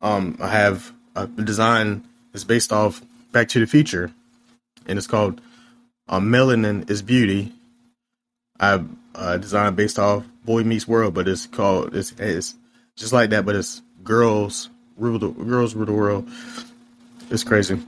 Um, 0.00 0.36
I 0.40 0.48
have 0.48 0.92
a 1.14 1.26
design 1.26 2.04
that's 2.32 2.44
based 2.44 2.72
off 2.72 3.02
Back 3.32 3.48
to 3.50 3.60
the 3.60 3.66
Future, 3.66 4.10
and 4.86 4.98
it's 4.98 5.06
called 5.06 5.40
uh, 6.08 6.20
"Melanin 6.20 6.90
is 6.90 7.02
Beauty." 7.02 7.52
I 8.58 8.68
have 8.68 8.88
a 9.14 9.38
design 9.38 9.74
based 9.74 9.98
off 9.98 10.24
Boy 10.44 10.64
Meets 10.64 10.88
World, 10.88 11.14
but 11.14 11.28
it's 11.28 11.46
called 11.46 11.94
it's, 11.94 12.12
it's 12.18 12.54
just 12.96 13.12
like 13.12 13.30
that, 13.30 13.44
but 13.44 13.56
it's 13.56 13.82
girls 14.02 14.68
rule 14.96 15.18
the 15.18 15.28
girls 15.28 15.74
rule 15.74 15.86
the 15.86 15.92
world. 15.92 16.28
It's 17.30 17.44
crazy. 17.44 17.80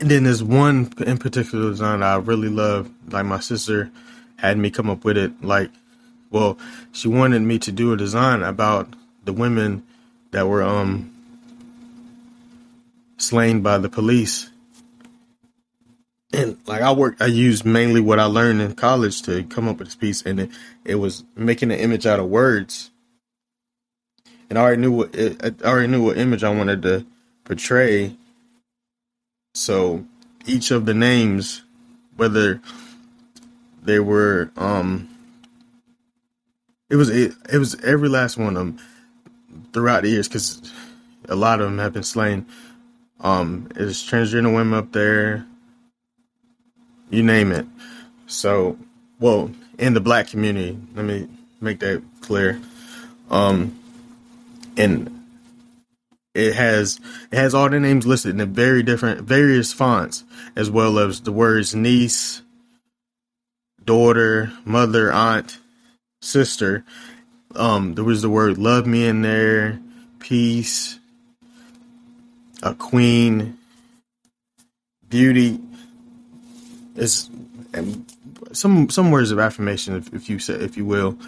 And 0.00 0.10
then 0.10 0.24
there's 0.24 0.42
one 0.42 0.92
in 1.06 1.16
particular 1.18 1.70
design 1.70 2.02
I 2.02 2.16
really 2.16 2.48
love. 2.48 2.90
Like 3.08 3.24
my 3.24 3.40
sister 3.40 3.90
had 4.36 4.58
me 4.58 4.70
come 4.70 4.90
up 4.90 5.04
with 5.04 5.16
it. 5.16 5.42
Like, 5.42 5.70
well, 6.30 6.58
she 6.92 7.08
wanted 7.08 7.42
me 7.42 7.58
to 7.60 7.72
do 7.72 7.92
a 7.92 7.96
design 7.96 8.42
about 8.42 8.88
the 9.24 9.32
women 9.32 9.84
that 10.30 10.46
were 10.46 10.62
um 10.62 11.12
slain 13.18 13.60
by 13.62 13.78
the 13.78 13.88
police. 13.88 14.50
And 16.32 16.58
like 16.66 16.82
I 16.82 16.92
worked, 16.92 17.22
I 17.22 17.26
used 17.26 17.64
mainly 17.64 18.00
what 18.00 18.18
I 18.18 18.24
learned 18.24 18.60
in 18.60 18.74
college 18.74 19.22
to 19.22 19.44
come 19.44 19.68
up 19.68 19.78
with 19.78 19.88
this 19.88 19.94
piece, 19.94 20.22
and 20.22 20.40
it, 20.40 20.50
it 20.84 20.96
was 20.96 21.24
making 21.34 21.70
an 21.70 21.78
image 21.78 22.04
out 22.04 22.20
of 22.20 22.26
words. 22.26 22.90
And 24.50 24.58
I 24.58 24.62
already 24.62 24.82
knew 24.82 24.92
what 24.92 25.14
it, 25.14 25.62
I 25.64 25.68
already 25.68 25.88
knew 25.88 26.04
what 26.04 26.18
image 26.18 26.44
I 26.44 26.50
wanted 26.50 26.82
to 26.82 27.06
portray 27.44 28.16
so 29.56 30.04
each 30.44 30.70
of 30.70 30.84
the 30.84 30.92
names, 30.92 31.62
whether 32.16 32.60
they 33.82 33.98
were, 33.98 34.50
um, 34.54 35.08
it 36.90 36.96
was 36.96 37.08
it, 37.08 37.32
it 37.52 37.58
was 37.58 37.82
every 37.82 38.08
last 38.08 38.36
one 38.36 38.48
of 38.48 38.54
them 38.54 38.78
throughout 39.72 40.02
the 40.02 40.10
years 40.10 40.28
because 40.28 40.72
a 41.28 41.34
lot 41.34 41.60
of 41.60 41.66
them 41.66 41.78
have 41.78 41.92
been 41.92 42.02
slain. 42.02 42.46
Um, 43.20 43.68
it's 43.76 44.08
transgender 44.08 44.54
women 44.54 44.74
up 44.74 44.92
there, 44.92 45.46
you 47.10 47.22
name 47.22 47.50
it. 47.50 47.66
So, 48.26 48.78
well, 49.18 49.50
in 49.78 49.94
the 49.94 50.00
black 50.00 50.28
community, 50.28 50.78
let 50.94 51.04
me 51.04 51.28
make 51.60 51.80
that 51.80 52.02
clear. 52.20 52.60
Um, 53.30 53.78
and 54.76 55.24
it 56.34 56.54
has 56.54 57.00
it 57.32 57.36
has 57.36 57.54
all 57.54 57.70
the 57.70 57.80
names 57.80 58.06
listed 58.06 58.34
in 58.34 58.40
a 58.40 58.46
very 58.46 58.82
different 58.82 59.22
various 59.22 59.72
fonts, 59.72 60.24
as 60.54 60.70
well 60.70 60.98
as 60.98 61.22
the 61.22 61.32
words 61.32 61.74
niece, 61.74 62.42
daughter, 63.82 64.52
mother, 64.64 65.10
aunt, 65.12 65.58
sister. 66.20 66.84
Um, 67.54 67.94
there 67.94 68.04
was 68.04 68.22
the 68.22 68.30
word 68.30 68.58
love 68.58 68.86
me 68.86 69.06
in 69.06 69.22
there, 69.22 69.80
peace, 70.18 70.98
a 72.62 72.74
queen, 72.74 73.56
beauty. 75.08 75.60
Is 76.96 77.28
some 78.52 78.88
some 78.88 79.10
words 79.10 79.30
of 79.30 79.38
affirmation, 79.38 79.96
if, 79.96 80.12
if 80.14 80.30
you 80.30 80.38
say, 80.38 80.54
if 80.54 80.76
you 80.76 80.84
will. 80.84 81.18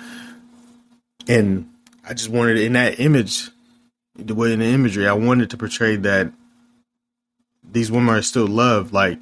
And 1.26 1.70
I 2.08 2.14
just 2.14 2.30
wanted 2.30 2.58
in 2.58 2.72
that 2.72 3.00
image 3.00 3.50
the 4.16 4.34
way 4.34 4.52
in 4.52 4.58
the 4.58 4.66
imagery, 4.66 5.06
I 5.06 5.12
wanted 5.12 5.50
to 5.50 5.56
portray 5.56 5.96
that 5.96 6.32
these 7.70 7.90
women 7.90 8.14
are 8.14 8.22
still 8.22 8.46
loved. 8.46 8.92
Like, 8.92 9.20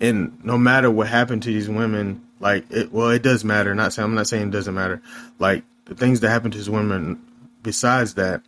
and 0.00 0.42
no 0.44 0.56
matter 0.56 0.90
what 0.90 1.08
happened 1.08 1.42
to 1.42 1.50
these 1.50 1.68
women, 1.68 2.26
like, 2.40 2.70
it, 2.70 2.92
well, 2.92 3.10
it 3.10 3.22
does 3.22 3.44
matter. 3.44 3.74
Not 3.74 3.92
saying 3.92 4.04
I'm 4.04 4.14
not 4.14 4.26
saying 4.26 4.48
it 4.48 4.52
doesn't 4.52 4.74
matter. 4.74 5.02
Like 5.38 5.64
the 5.86 5.94
things 5.94 6.20
that 6.20 6.30
happen 6.30 6.50
to 6.50 6.58
these 6.58 6.70
women, 6.70 7.22
besides 7.62 8.14
that, 8.14 8.42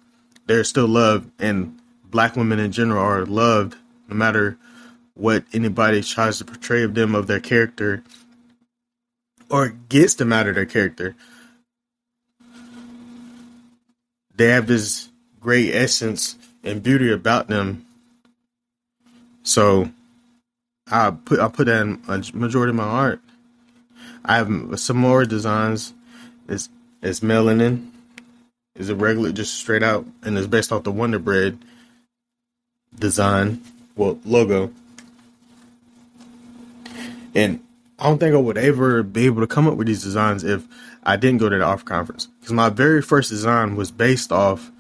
they're 0.47 0.65
still 0.65 0.89
loved, 0.89 1.31
and 1.41 1.79
black 2.05 2.37
women 2.37 2.59
in 2.59 2.73
general 2.73 3.03
are 3.03 3.25
loved, 3.25 3.77
no 4.09 4.17
matter 4.17 4.59
what 5.15 5.45
anybody 5.53 6.03
tries 6.03 6.39
to 6.39 6.45
portray 6.45 6.83
of 6.83 6.95
them 6.95 7.15
of 7.15 7.27
their 7.27 7.41
character 7.41 8.03
or 9.51 9.69
gets 9.69 10.15
them 10.15 10.33
out 10.33 10.47
of 10.47 10.55
their 10.55 10.67
character. 10.67 11.15
They 14.35 14.49
have 14.49 14.67
this 14.67 15.09
great 15.41 15.75
essence 15.75 16.37
and 16.65 16.83
beauty 16.83 17.13
about 17.13 17.49
them. 17.49 17.87
So 19.43 19.91
I 20.91 21.11
put 21.11 21.41
I 21.41 21.49
put 21.49 21.67
that 21.67 21.83
in 21.83 22.03
a 22.09 22.23
majority 22.35 22.71
of 22.71 22.77
my 22.77 22.85
art. 22.85 23.21
I 24.25 24.37
have 24.37 24.79
some 24.79 24.97
more 24.97 25.25
designs. 25.25 25.93
It's 26.49 26.69
it's 27.03 27.21
melanin. 27.21 27.91
Is 28.77 28.89
a 28.89 28.95
regular 28.95 29.33
just 29.33 29.55
straight 29.55 29.83
out 29.83 30.07
and 30.23 30.39
it's 30.39 30.47
based 30.47 30.73
off 30.73 30.85
the 30.85 30.93
Wonder 30.93 31.19
Bread 31.19 31.59
design, 32.97 33.63
well 33.97 34.19
logo. 34.25 34.73
And 37.35 37.61
I 37.99 38.05
don't 38.05 38.19
think 38.19 38.35
I 38.35 38.39
would 38.39 38.59
ever 38.59 39.03
be 39.03 39.27
able 39.27 39.43
to 39.43 39.47
come 39.47 39.69
up 39.69 39.75
with 39.75 39.87
these 39.87 40.03
designs 40.03 40.45
if 40.45 40.67
I 41.03 41.17
didn't 41.17 41.39
go 41.39 41.49
to 41.49 41.59
the 41.59 41.65
off 41.65 41.85
conference. 41.85 42.27
Because 42.27 42.53
my 42.53 42.71
very 42.71 43.03
first 43.03 43.31
design 43.31 43.77
was 43.77 43.91
based 43.91 44.33
off 44.33 44.71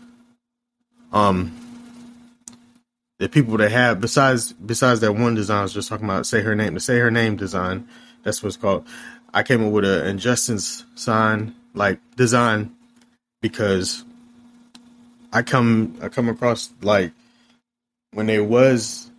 um 1.12 1.56
the 3.18 3.28
people 3.28 3.56
that 3.58 3.70
have 3.70 4.00
besides 4.00 4.52
besides 4.52 5.00
that 5.00 5.12
one 5.12 5.34
design 5.34 5.58
I 5.58 5.62
was 5.62 5.74
just 5.74 5.88
talking 5.88 6.06
about 6.06 6.26
say 6.26 6.40
her 6.40 6.54
name 6.54 6.74
the 6.74 6.80
say 6.80 6.98
her 6.98 7.10
name 7.10 7.36
design 7.36 7.88
that's 8.22 8.42
what's 8.42 8.56
called 8.56 8.86
I 9.32 9.42
came 9.42 9.64
up 9.64 9.72
with 9.72 9.84
an 9.84 10.06
injustice 10.06 10.84
sign 10.94 11.54
like 11.74 12.00
design 12.16 12.74
because 13.40 14.04
I 15.32 15.42
come 15.42 15.98
I 16.02 16.08
come 16.08 16.28
across 16.28 16.70
like 16.82 17.12
when 18.12 18.26
there 18.26 18.44
was 18.44 19.10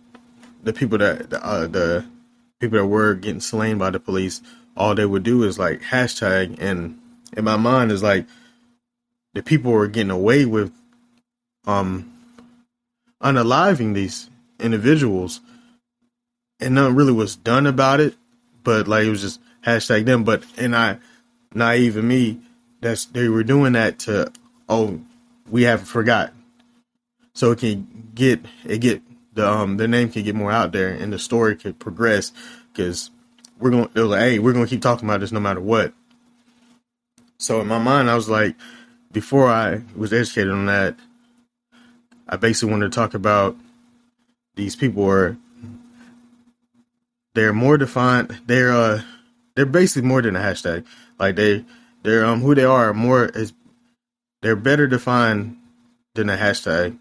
the 0.62 0.72
people 0.72 0.98
that 0.98 1.32
uh, 1.32 1.66
the 1.66 2.04
people 2.60 2.78
that 2.78 2.86
were 2.86 3.14
getting 3.14 3.40
slain 3.40 3.78
by 3.78 3.90
the 3.90 4.00
police 4.00 4.42
all 4.76 4.94
they 4.94 5.06
would 5.06 5.22
do 5.22 5.42
is 5.44 5.58
like 5.58 5.80
hashtag 5.80 6.60
and 6.60 6.98
in 7.36 7.44
my 7.44 7.56
mind 7.56 7.90
is 7.90 8.02
like 8.02 8.26
the 9.34 9.42
people 9.42 9.72
were 9.72 9.88
getting 9.88 10.10
away 10.10 10.44
with 10.44 10.72
um 11.66 12.12
unaliving 13.22 13.94
these 13.94 14.28
individuals 14.60 15.40
and 16.60 16.74
nothing 16.74 16.94
really 16.94 17.12
was 17.12 17.36
done 17.36 17.66
about 17.66 18.00
it 18.00 18.14
but 18.62 18.86
like 18.86 19.04
it 19.04 19.10
was 19.10 19.22
just 19.22 19.40
hashtag 19.64 20.04
them 20.04 20.24
but 20.24 20.44
and 20.56 20.74
i 20.76 20.98
naive 21.54 21.96
in 21.96 22.06
me 22.06 22.40
that's 22.80 23.06
they 23.06 23.28
were 23.28 23.44
doing 23.44 23.72
that 23.72 23.98
to 23.98 24.30
oh 24.68 25.00
we 25.50 25.62
haven't 25.62 25.86
forgot 25.86 26.32
so 27.34 27.50
it 27.52 27.58
can 27.58 28.10
get 28.14 28.40
it 28.64 28.78
get 28.78 29.02
the 29.34 29.48
um 29.48 29.76
the 29.76 29.88
name 29.88 30.10
can 30.10 30.22
get 30.22 30.34
more 30.34 30.52
out 30.52 30.72
there 30.72 30.88
and 30.88 31.12
the 31.12 31.18
story 31.18 31.56
could 31.56 31.78
progress 31.78 32.32
because 32.72 33.10
we're 33.58 33.72
it 33.72 33.94
was 33.94 34.04
like 34.04 34.20
hey 34.20 34.38
we're 34.38 34.52
gonna 34.52 34.66
keep 34.66 34.82
talking 34.82 35.08
about 35.08 35.20
this 35.20 35.32
no 35.32 35.40
matter 35.40 35.60
what 35.60 35.92
so 37.38 37.60
in 37.60 37.66
my 37.66 37.78
mind 37.78 38.10
i 38.10 38.14
was 38.14 38.28
like 38.28 38.56
before 39.12 39.48
i 39.48 39.80
was 39.94 40.12
educated 40.12 40.52
on 40.52 40.66
that 40.66 40.96
I 42.32 42.36
basically 42.36 42.70
wanted 42.70 42.90
to 42.90 42.96
talk 42.96 43.12
about 43.12 43.56
these 44.56 44.74
people 44.74 45.04
are 45.06 45.36
they're 47.34 47.52
more 47.52 47.76
defined. 47.76 48.40
They're 48.46 48.72
uh 48.72 49.02
they're 49.54 49.66
basically 49.66 50.08
more 50.08 50.22
than 50.22 50.36
a 50.36 50.40
hashtag. 50.40 50.84
Like 51.18 51.36
they 51.36 51.64
they're 52.02 52.24
um 52.24 52.40
who 52.40 52.54
they 52.54 52.64
are 52.64 52.92
more 52.92 53.26
is 53.26 53.52
they're 54.40 54.56
better 54.56 54.86
defined 54.86 55.56
than 56.14 56.28
a 56.28 56.36
hashtag 56.36 56.98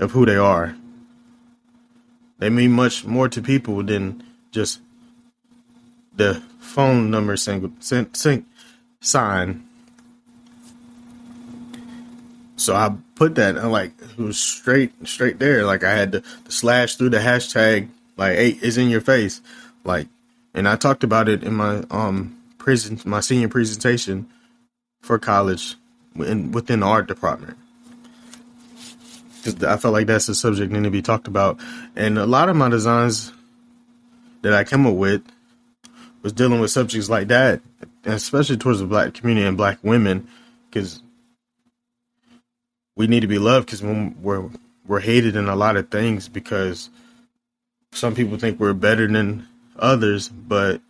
of 0.00 0.12
who 0.12 0.26
they 0.26 0.36
are. 0.36 0.76
They 2.38 2.50
mean 2.50 2.72
much 2.72 3.04
more 3.04 3.28
to 3.28 3.40
people 3.40 3.82
than 3.82 4.22
just 4.50 4.80
the 6.16 6.42
phone 6.58 7.10
number 7.10 7.36
single 7.36 7.72
sign 9.00 9.68
so 12.56 12.74
I 12.74 12.94
put 13.14 13.34
that 13.34 13.56
and 13.56 13.72
like 13.72 13.92
it 14.00 14.18
was 14.18 14.38
straight 14.38 14.92
straight 15.06 15.38
there. 15.38 15.64
Like 15.64 15.84
I 15.84 15.90
had 15.90 16.12
to, 16.12 16.20
to 16.20 16.52
slash 16.52 16.96
through 16.96 17.10
the 17.10 17.18
hashtag 17.18 17.88
like 18.16 18.36
hey 18.36 18.58
is 18.62 18.78
in 18.78 18.88
your 18.88 19.00
face. 19.00 19.40
Like 19.84 20.08
and 20.54 20.68
I 20.68 20.76
talked 20.76 21.04
about 21.04 21.28
it 21.28 21.42
in 21.42 21.54
my 21.54 21.84
um 21.90 22.40
prison 22.58 22.98
my 23.04 23.20
senior 23.20 23.48
presentation 23.48 24.28
for 25.02 25.18
college 25.18 25.76
in, 26.16 26.52
within 26.52 26.80
the 26.80 26.86
art 26.86 27.06
department. 27.06 27.58
Cause 29.44 29.62
I 29.62 29.76
felt 29.76 29.92
like 29.92 30.06
that's 30.06 30.28
a 30.28 30.34
subject 30.34 30.72
need 30.72 30.84
to 30.84 30.90
be 30.90 31.02
talked 31.02 31.28
about. 31.28 31.60
And 31.94 32.18
a 32.18 32.24
lot 32.24 32.48
of 32.48 32.56
my 32.56 32.70
designs 32.70 33.30
that 34.40 34.54
I 34.54 34.64
came 34.64 34.86
up 34.86 34.94
with 34.94 35.22
was 36.22 36.32
dealing 36.32 36.60
with 36.60 36.70
subjects 36.70 37.10
like 37.10 37.28
that, 37.28 37.60
especially 38.04 38.56
towards 38.56 38.78
the 38.80 38.86
black 38.86 39.12
community 39.12 39.46
and 39.46 39.58
black 39.58 39.78
women, 39.82 40.26
because 40.70 41.02
we 42.96 43.06
need 43.06 43.20
to 43.20 43.26
be 43.26 43.38
loved 43.38 43.66
because 43.66 43.82
we're 43.82 44.48
we're 44.86 45.00
hated 45.00 45.36
in 45.36 45.48
a 45.48 45.56
lot 45.56 45.76
of 45.76 45.90
things 45.90 46.28
because 46.28 46.88
some 47.92 48.14
people 48.14 48.38
think 48.38 48.58
we're 48.58 48.72
better 48.72 49.06
than 49.06 49.46
others, 49.78 50.28
but 50.28 50.80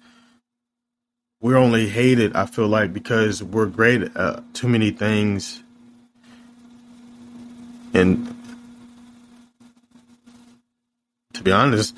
we're 1.40 1.56
only 1.56 1.88
hated. 1.88 2.34
I 2.34 2.46
feel 2.46 2.68
like 2.68 2.92
because 2.92 3.42
we're 3.42 3.66
great 3.66 4.02
at 4.16 4.54
too 4.54 4.68
many 4.68 4.90
things, 4.90 5.62
and 7.92 8.34
to 11.34 11.42
be 11.42 11.52
honest, 11.52 11.94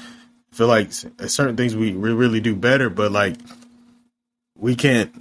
I 0.53 0.57
feel 0.57 0.67
like 0.67 0.93
certain 0.93 1.57
things 1.57 1.77
we, 1.77 1.93
we 1.93 2.13
really 2.13 2.41
do 2.41 2.57
better, 2.57 2.91
but 2.91 3.13
like 3.13 3.37
we 4.59 4.75
can't 4.75 5.15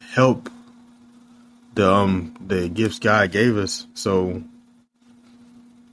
help 0.00 0.48
the 1.74 1.90
um 1.90 2.34
the 2.46 2.68
gifts 2.68 2.98
God 2.98 3.32
gave 3.32 3.56
us. 3.56 3.86
So 3.94 4.42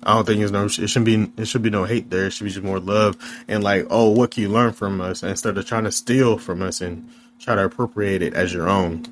I 0.04 0.14
don't 0.14 0.26
think 0.26 0.40
there's 0.40 0.52
no 0.52 0.66
it 0.66 0.72
shouldn't 0.72 1.06
be 1.06 1.42
it 1.42 1.46
should 1.46 1.62
be 1.62 1.70
no 1.70 1.86
hate 1.86 2.10
there. 2.10 2.28
It 2.28 2.32
should 2.32 2.46
be 2.46 2.52
just 2.52 2.64
more 2.64 2.80
love 2.80 3.18
and 3.48 3.64
like, 3.64 3.88
oh, 3.90 4.10
what 4.10 4.32
can 4.32 4.44
you 4.44 4.50
learn 4.50 4.74
from 4.74 5.02
us 5.02 5.24
instead 5.24 5.58
of 5.58 5.66
trying 5.66 5.84
to 5.84 5.92
steal 5.92 6.38
from 6.38 6.62
us 6.62 6.82
and 6.82 7.08
try 7.42 7.56
to 7.56 7.66
appropriate 7.66 8.22
it 8.22 8.34
as 8.34 8.54
your 8.54 8.70
own. 8.70 9.06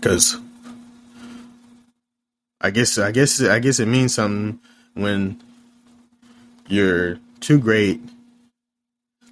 Cause 0.00 0.38
I 2.60 2.70
guess 2.70 2.98
I 2.98 3.12
guess 3.12 3.40
I 3.42 3.58
guess 3.58 3.78
it 3.78 3.86
means 3.86 4.14
something 4.14 4.58
when 4.94 5.42
you're 6.68 7.18
too 7.40 7.58
great. 7.58 8.00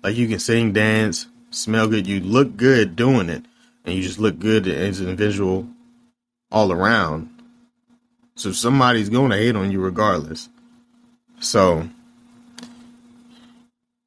Like 0.02 0.16
you 0.16 0.28
can 0.28 0.38
sing, 0.38 0.72
dance, 0.72 1.26
smell 1.50 1.88
good, 1.88 2.06
you 2.06 2.20
look 2.20 2.56
good 2.56 2.94
doing 2.96 3.30
it, 3.30 3.44
and 3.84 3.94
you 3.94 4.02
just 4.02 4.18
look 4.18 4.38
good 4.38 4.66
as 4.68 5.00
an 5.00 5.08
individual 5.08 5.66
all 6.50 6.70
around. 6.70 7.30
So 8.36 8.52
somebody's 8.52 9.08
going 9.08 9.30
to 9.30 9.36
hate 9.36 9.54
on 9.54 9.70
you 9.70 9.80
regardless. 9.80 10.48
So 11.40 11.88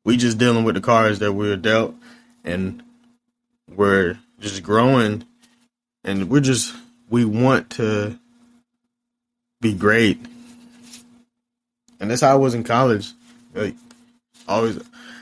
we 0.03 0.17
just 0.17 0.37
dealing 0.37 0.63
with 0.63 0.75
the 0.75 0.81
cards 0.81 1.19
that 1.19 1.33
we 1.33 1.49
are 1.51 1.57
dealt, 1.57 1.95
and 2.43 2.83
we're 3.73 4.17
just 4.39 4.63
growing, 4.63 5.25
and 6.03 6.29
we're 6.29 6.41
just 6.41 6.73
we 7.09 7.25
want 7.25 7.71
to 7.71 8.17
be 9.61 9.73
great, 9.73 10.19
and 11.99 12.09
that's 12.11 12.21
how 12.21 12.31
I 12.31 12.35
was 12.35 12.53
in 12.53 12.63
college. 12.63 13.11
Like 13.53 13.75
always, 14.47 14.79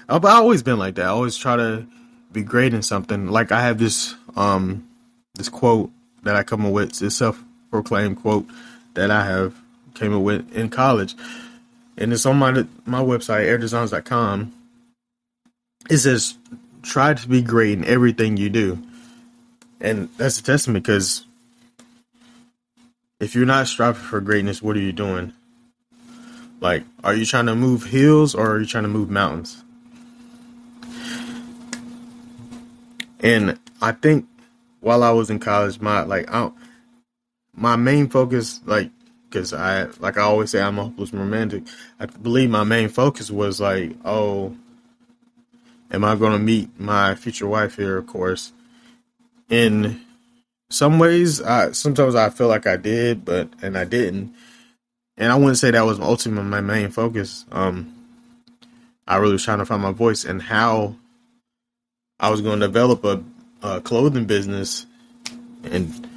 I've 0.10 0.26
always 0.26 0.64
been 0.64 0.78
like 0.78 0.96
that. 0.96 1.06
I 1.06 1.10
always 1.10 1.38
try 1.38 1.56
to 1.56 1.86
be 2.32 2.44
great 2.44 2.74
in 2.74 2.82
something. 2.82 3.28
Like 3.28 3.52
I 3.52 3.62
have 3.62 3.78
this 3.78 4.16
um 4.36 4.88
this 5.36 5.50
quote 5.50 5.92
that 6.24 6.36
I 6.36 6.44
come 6.44 6.66
up 6.66 6.74
with, 6.74 7.00
this 7.00 7.18
self 7.18 7.42
proclaimed 7.70 8.18
quote 8.22 8.48
that 8.96 9.12
I 9.12 9.26
have 9.26 9.56
came 9.94 10.14
up 10.14 10.22
with 10.22 10.56
in 10.56 10.70
college. 10.70 11.16
And 11.98 12.12
it's 12.12 12.26
on 12.26 12.38
my 12.38 12.52
my 12.86 13.02
website, 13.02 13.46
airdesigns.com. 13.48 14.54
It 15.90 15.98
says 16.00 16.36
try 16.82 17.14
to 17.14 17.28
be 17.28 17.42
great 17.42 17.78
in 17.78 17.86
everything 17.86 18.38
you 18.38 18.50
do. 18.50 18.80
And 19.82 20.10
that's 20.18 20.40
a 20.40 20.44
testament 20.44 20.84
because 20.84 21.26
if 23.20 23.36
you're 23.36 23.46
not 23.46 23.68
striving 23.68 24.02
for 24.02 24.22
greatness, 24.22 24.62
what 24.62 24.76
are 24.76 24.82
you 24.82 24.92
doing? 24.92 25.34
Like, 26.62 26.84
are 27.04 27.14
you 27.14 27.26
trying 27.26 27.48
to 27.48 27.56
move 27.56 27.86
hills 27.86 28.36
or 28.36 28.52
are 28.52 28.60
you 28.60 28.66
trying 28.66 28.84
to 28.84 28.90
move 28.90 29.10
mountains? 29.10 29.64
And 33.20 33.60
I 33.82 33.92
think 33.92 34.28
while 34.82 35.04
I 35.04 35.12
was 35.12 35.30
in 35.30 35.40
college, 35.40 35.80
my 35.80 36.04
like 36.04 36.30
I, 36.32 36.52
my 37.56 37.76
main 37.76 38.10
focus, 38.10 38.60
like, 38.66 38.92
because 39.30 39.54
I 39.54 39.86
like 40.00 40.18
I 40.18 40.22
always 40.22 40.52
say 40.52 40.62
I'm 40.62 40.80
a 40.80 40.84
hopeless 40.84 41.14
romantic. 41.14 41.64
I 42.00 42.06
believe 42.06 42.50
my 42.50 42.64
main 42.64 42.90
focus 42.90 43.30
was 43.30 43.60
like, 43.60 43.92
oh, 44.06 44.56
am 45.92 46.04
I 46.04 46.16
going 46.16 46.34
to 46.34 46.40
meet 46.40 46.80
my 46.80 47.16
future 47.16 47.48
wife 47.48 47.76
here? 47.76 47.98
Of 47.98 48.08
course. 48.08 48.54
In 49.50 50.02
some 50.70 51.00
ways, 51.00 51.42
I 51.42 51.72
sometimes 51.72 52.16
I 52.16 52.30
feel 52.30 52.48
like 52.48 52.68
I 52.68 52.78
did, 52.78 53.26
but 53.26 53.50
and 53.62 53.78
I 53.78 53.84
didn't 53.86 54.34
and 55.18 55.32
I 55.32 55.36
wouldn't 55.36 55.58
say 55.58 55.72
that 55.72 55.86
was 55.86 56.00
ultimately 56.00 56.50
my 56.50 56.62
main 56.62 56.90
focus. 56.90 57.46
Um, 57.52 57.94
I 59.08 59.18
really 59.18 59.34
was 59.34 59.44
trying 59.44 59.60
to 59.60 59.66
find 59.66 59.82
my 59.82 59.92
voice 59.92 60.26
and 60.26 60.42
how 60.42 60.96
I 62.20 62.30
was 62.30 62.42
going 62.42 62.60
to 62.60 62.68
develop 62.68 63.04
a, 63.06 63.24
a 63.62 63.82
clothing 63.82 64.26
business 64.26 64.86
and 65.64 66.10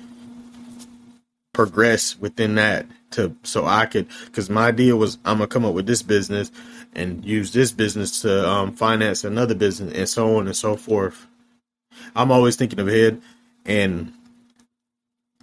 progress 1.58 2.16
within 2.20 2.54
that 2.54 2.86
to 3.10 3.34
so 3.42 3.66
I 3.66 3.86
could 3.86 4.06
because 4.26 4.48
my 4.48 4.68
idea 4.68 4.94
was 4.94 5.18
I'm 5.24 5.38
gonna 5.38 5.48
come 5.48 5.64
up 5.64 5.74
with 5.74 5.88
this 5.88 6.02
business 6.04 6.52
and 6.94 7.24
use 7.24 7.52
this 7.52 7.72
business 7.72 8.22
to 8.22 8.48
um, 8.48 8.76
finance 8.76 9.24
another 9.24 9.56
business 9.56 9.92
and 9.92 10.08
so 10.08 10.36
on 10.36 10.46
and 10.46 10.54
so 10.54 10.76
forth. 10.76 11.26
I'm 12.14 12.30
always 12.30 12.54
thinking 12.54 12.78
ahead 12.78 13.20
and 13.66 14.12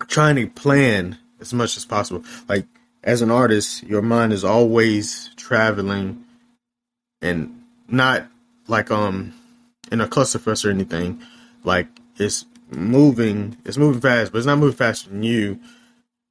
trying 0.08 0.38
to 0.38 0.47
plan 0.47 1.17
as 1.41 1.54
much 1.54 1.75
as 1.75 1.84
possible. 1.84 2.23
Like 2.47 2.65
as 3.04 3.21
an 3.21 3.30
artist, 3.30 3.84
your 3.84 4.01
mind 4.01 4.32
is 4.32 4.45
always 4.45 5.32
traveling 5.36 6.23
and 7.21 7.62
not 7.89 8.25
like 8.69 8.89
um 8.89 9.34
in 9.91 9.99
a 9.99 10.08
clusterfuss 10.08 10.63
or 10.63 10.69
anything. 10.69 11.21
Like 11.65 11.89
it's 12.15 12.45
moving, 12.71 13.58
it's 13.65 13.78
moving 13.78 13.99
fast, 13.99 14.32
but 14.32 14.38
it's 14.38 14.47
not 14.47 14.60
moving 14.60 14.78
faster 14.78 15.10
than 15.10 15.23
you. 15.23 15.60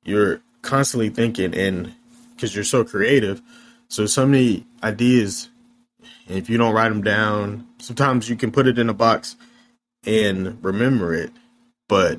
You're 0.04 0.40
constantly 0.62 1.10
thinking, 1.10 1.54
and 1.54 1.94
because 2.34 2.54
you're 2.54 2.64
so 2.64 2.84
creative, 2.84 3.40
so 3.88 4.06
so 4.06 4.26
many 4.26 4.66
ideas. 4.82 5.48
If 6.26 6.48
you 6.48 6.56
don't 6.56 6.74
write 6.74 6.88
them 6.88 7.02
down, 7.02 7.66
sometimes 7.78 8.28
you 8.30 8.36
can 8.36 8.50
put 8.50 8.66
it 8.66 8.78
in 8.78 8.88
a 8.88 8.94
box 8.94 9.36
and 10.06 10.62
remember 10.64 11.14
it, 11.14 11.30
but 11.86 12.18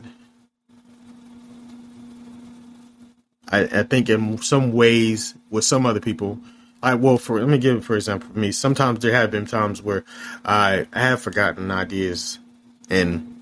I, 3.50 3.64
I 3.64 3.84
think 3.84 4.10
in 4.10 4.38
some 4.40 4.74
ways 4.74 5.36
with 5.50 5.64
some 5.64 5.86
other 5.86 6.00
people, 6.00 6.40
I 6.82 6.96
well 6.96 7.18
for 7.18 7.40
let 7.40 7.50
me 7.50 7.58
give 7.58 7.84
for 7.86 7.96
example 7.96 8.30
for 8.32 8.40
me. 8.40 8.52
Sometimes 8.52 9.00
there 9.00 9.14
have 9.14 9.32
been 9.32 9.46
times 9.46 9.82
where 9.82 10.04
I, 10.44 10.88
I 10.94 11.00
have 11.02 11.22
forgotten 11.22 11.72
ideas, 11.72 12.40
and 12.90 13.42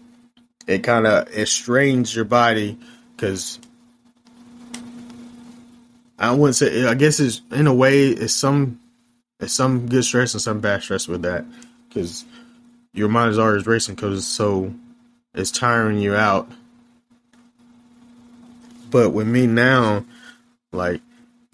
it 0.68 0.80
kind 0.80 1.08
of 1.08 1.48
strains 1.48 2.16
your 2.16 2.26
body 2.26 2.78
because 3.16 3.60
I 6.18 6.32
wouldn't 6.32 6.56
say 6.56 6.86
I 6.86 6.94
guess 6.94 7.20
it's 7.20 7.42
in 7.52 7.68
a 7.68 7.74
way 7.74 8.08
it's 8.08 8.34
some 8.34 8.80
it's 9.40 9.54
some 9.54 9.88
good 9.88 10.06
stress 10.06 10.34
and 10.34 10.42
some 10.42 10.60
bad 10.60 10.84
stress 10.84 11.08
with 11.08 11.24
that. 11.24 11.46
Because 11.88 12.26
your 12.94 13.10
mind 13.10 13.32
is 13.32 13.40
always 13.40 13.66
racing 13.66 13.96
because 13.96 14.20
it's 14.20 14.28
so 14.28 14.74
it's 15.34 15.52
tiring 15.52 15.98
you 15.98 16.16
out. 16.16 16.50
But 18.90 19.10
with 19.12 19.28
me 19.28 19.48
now, 19.48 20.06
like 20.72 21.02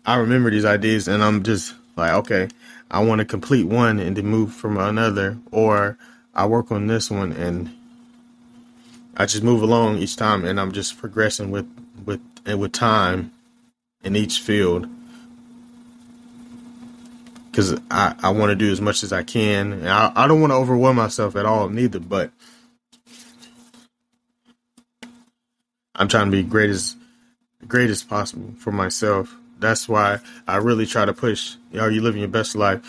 I 0.05 0.17
remember 0.17 0.51
these 0.51 0.65
ideas 0.65 1.07
and 1.07 1.23
I'm 1.23 1.43
just 1.43 1.73
like, 1.95 2.13
okay, 2.13 2.49
I 2.91 3.03
want 3.03 3.19
to 3.19 3.25
complete 3.25 3.65
one 3.65 3.99
and 3.99 4.15
then 4.15 4.25
move 4.25 4.53
from 4.53 4.77
another, 4.77 5.37
or 5.51 5.97
I 6.33 6.45
work 6.45 6.71
on 6.71 6.87
this 6.87 7.09
one 7.09 7.31
and 7.33 7.71
I 9.15 9.25
just 9.25 9.43
move 9.43 9.61
along 9.61 9.97
each 9.97 10.15
time 10.15 10.45
and 10.45 10.59
I'm 10.59 10.71
just 10.71 10.97
progressing 10.97 11.51
with 11.51 11.67
with 12.05 12.21
and 12.45 12.59
with 12.59 12.71
time 12.71 13.31
in 14.03 14.15
each 14.15 14.39
field 14.39 14.87
because 17.59 17.79
I, 17.91 18.15
I 18.23 18.29
want 18.29 18.51
to 18.51 18.55
do 18.55 18.71
as 18.71 18.79
much 18.79 19.03
as 19.03 19.11
I 19.11 19.23
can. 19.23 19.73
And 19.73 19.89
I, 19.89 20.11
I 20.15 20.27
don't 20.27 20.39
want 20.39 20.51
to 20.51 20.55
overwhelm 20.55 20.95
myself 20.95 21.35
at 21.35 21.45
all, 21.45 21.67
neither. 21.67 21.99
But 21.99 22.31
I'm 25.95 26.07
trying 26.07 26.27
to 26.27 26.31
be 26.31 26.43
great 26.43 26.69
as 26.69 26.95
possible 28.03 28.53
for 28.59 28.71
myself. 28.71 29.35
That's 29.59 29.89
why 29.89 30.19
I 30.47 30.57
really 30.57 30.85
try 30.85 31.03
to 31.03 31.13
push. 31.13 31.55
Are 31.77 31.91
you 31.91 32.01
living 32.01 32.21
your 32.21 32.29
best 32.29 32.55
life? 32.55 32.79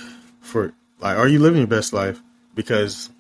For 0.41 0.73
like, 1.01 1.19
are 1.19 1.27
you 1.27 1.41
living 1.41 1.59
your 1.59 1.67
best 1.67 1.93
life? 1.93 2.21
Because 2.55 3.11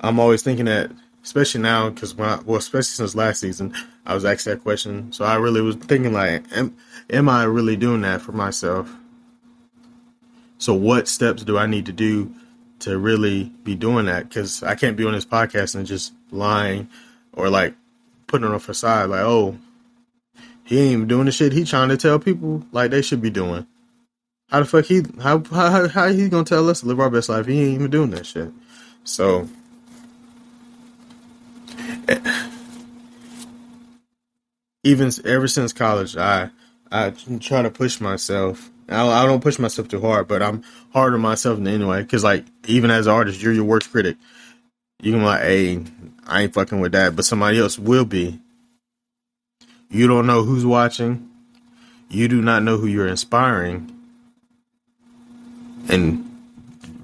I'm 0.00 0.18
always 0.18 0.42
thinking 0.42 0.64
that, 0.64 0.90
especially 1.26 1.60
now, 1.60 1.90
because 1.90 2.14
when 2.14 2.28
I, 2.28 2.38
well, 2.44 2.56
especially 2.56 2.84
since 2.84 3.16
last 3.16 3.40
season, 3.40 3.74
I 4.06 4.14
was 4.14 4.24
asked 4.24 4.44
that 4.44 4.62
question. 4.62 5.12
So 5.12 5.24
I 5.24 5.34
really 5.34 5.60
was 5.60 5.74
thinking 5.74 6.12
like, 6.12 6.44
am, 6.56 6.76
am 7.10 7.28
I 7.28 7.42
really 7.42 7.74
doing 7.74 8.02
that 8.02 8.22
for 8.22 8.30
myself? 8.30 8.94
So 10.58 10.72
what 10.72 11.08
steps 11.08 11.42
do 11.42 11.58
I 11.58 11.66
need 11.66 11.86
to 11.86 11.92
do 11.92 12.32
to 12.78 12.96
really 12.96 13.50
be 13.64 13.74
doing 13.74 14.06
that? 14.06 14.28
Because 14.28 14.62
I 14.62 14.76
can't 14.76 14.96
be 14.96 15.04
on 15.04 15.14
this 15.14 15.26
podcast 15.26 15.74
and 15.74 15.84
just 15.84 16.12
lying 16.30 16.88
or 17.32 17.50
like 17.50 17.74
putting 18.28 18.46
on 18.46 18.54
a 18.54 18.60
facade 18.60 19.10
like, 19.10 19.22
oh, 19.22 19.58
he 20.62 20.78
ain't 20.78 20.92
even 20.92 21.08
doing 21.08 21.26
the 21.26 21.32
shit 21.32 21.52
he 21.52 21.64
trying 21.64 21.88
to 21.88 21.96
tell 21.96 22.20
people 22.20 22.64
like 22.70 22.92
they 22.92 23.02
should 23.02 23.20
be 23.20 23.30
doing. 23.30 23.66
How 24.48 24.60
the 24.60 24.64
fuck 24.64 24.84
he 24.84 25.02
how 25.20 25.42
how 25.50 25.88
how 25.88 26.06
he 26.06 26.28
gonna 26.28 26.44
tell 26.44 26.70
us 26.70 26.80
to 26.80 26.86
live 26.86 27.00
our 27.00 27.10
best 27.10 27.28
life? 27.28 27.46
He 27.46 27.64
ain't 27.64 27.74
even 27.74 27.90
doing 27.90 28.10
that 28.10 28.26
shit. 28.26 28.52
So 29.02 29.48
even 34.86 35.10
ever 35.24 35.48
since 35.48 35.72
college, 35.72 36.16
I 36.16 36.50
I 36.92 37.10
try 37.40 37.62
to 37.62 37.70
push 37.70 38.00
myself. 38.00 38.70
I, 38.88 39.04
I 39.04 39.26
don't 39.26 39.42
push 39.42 39.58
myself 39.58 39.88
too 39.88 40.00
hard, 40.00 40.28
but 40.28 40.42
I'm 40.42 40.62
hard 40.92 41.12
on 41.12 41.20
myself 41.20 41.58
anyway. 41.58 42.02
Because 42.02 42.22
like 42.22 42.44
even 42.66 42.90
as 42.90 43.08
an 43.08 43.12
artist, 43.12 43.42
you're 43.42 43.52
your 43.52 43.64
worst 43.64 43.90
critic. 43.90 44.16
You 45.02 45.12
can 45.12 45.20
be 45.20 45.26
like, 45.26 45.42
hey, 45.42 45.84
I 46.26 46.42
ain't 46.42 46.54
fucking 46.54 46.78
with 46.78 46.92
that, 46.92 47.16
but 47.16 47.24
somebody 47.24 47.58
else 47.58 47.78
will 47.78 48.04
be. 48.04 48.38
You 49.90 50.06
don't 50.06 50.26
know 50.26 50.44
who's 50.44 50.64
watching. 50.64 51.30
You 52.08 52.28
do 52.28 52.40
not 52.40 52.62
know 52.62 52.76
who 52.76 52.86
you're 52.86 53.08
inspiring. 53.08 53.92
And 55.88 56.24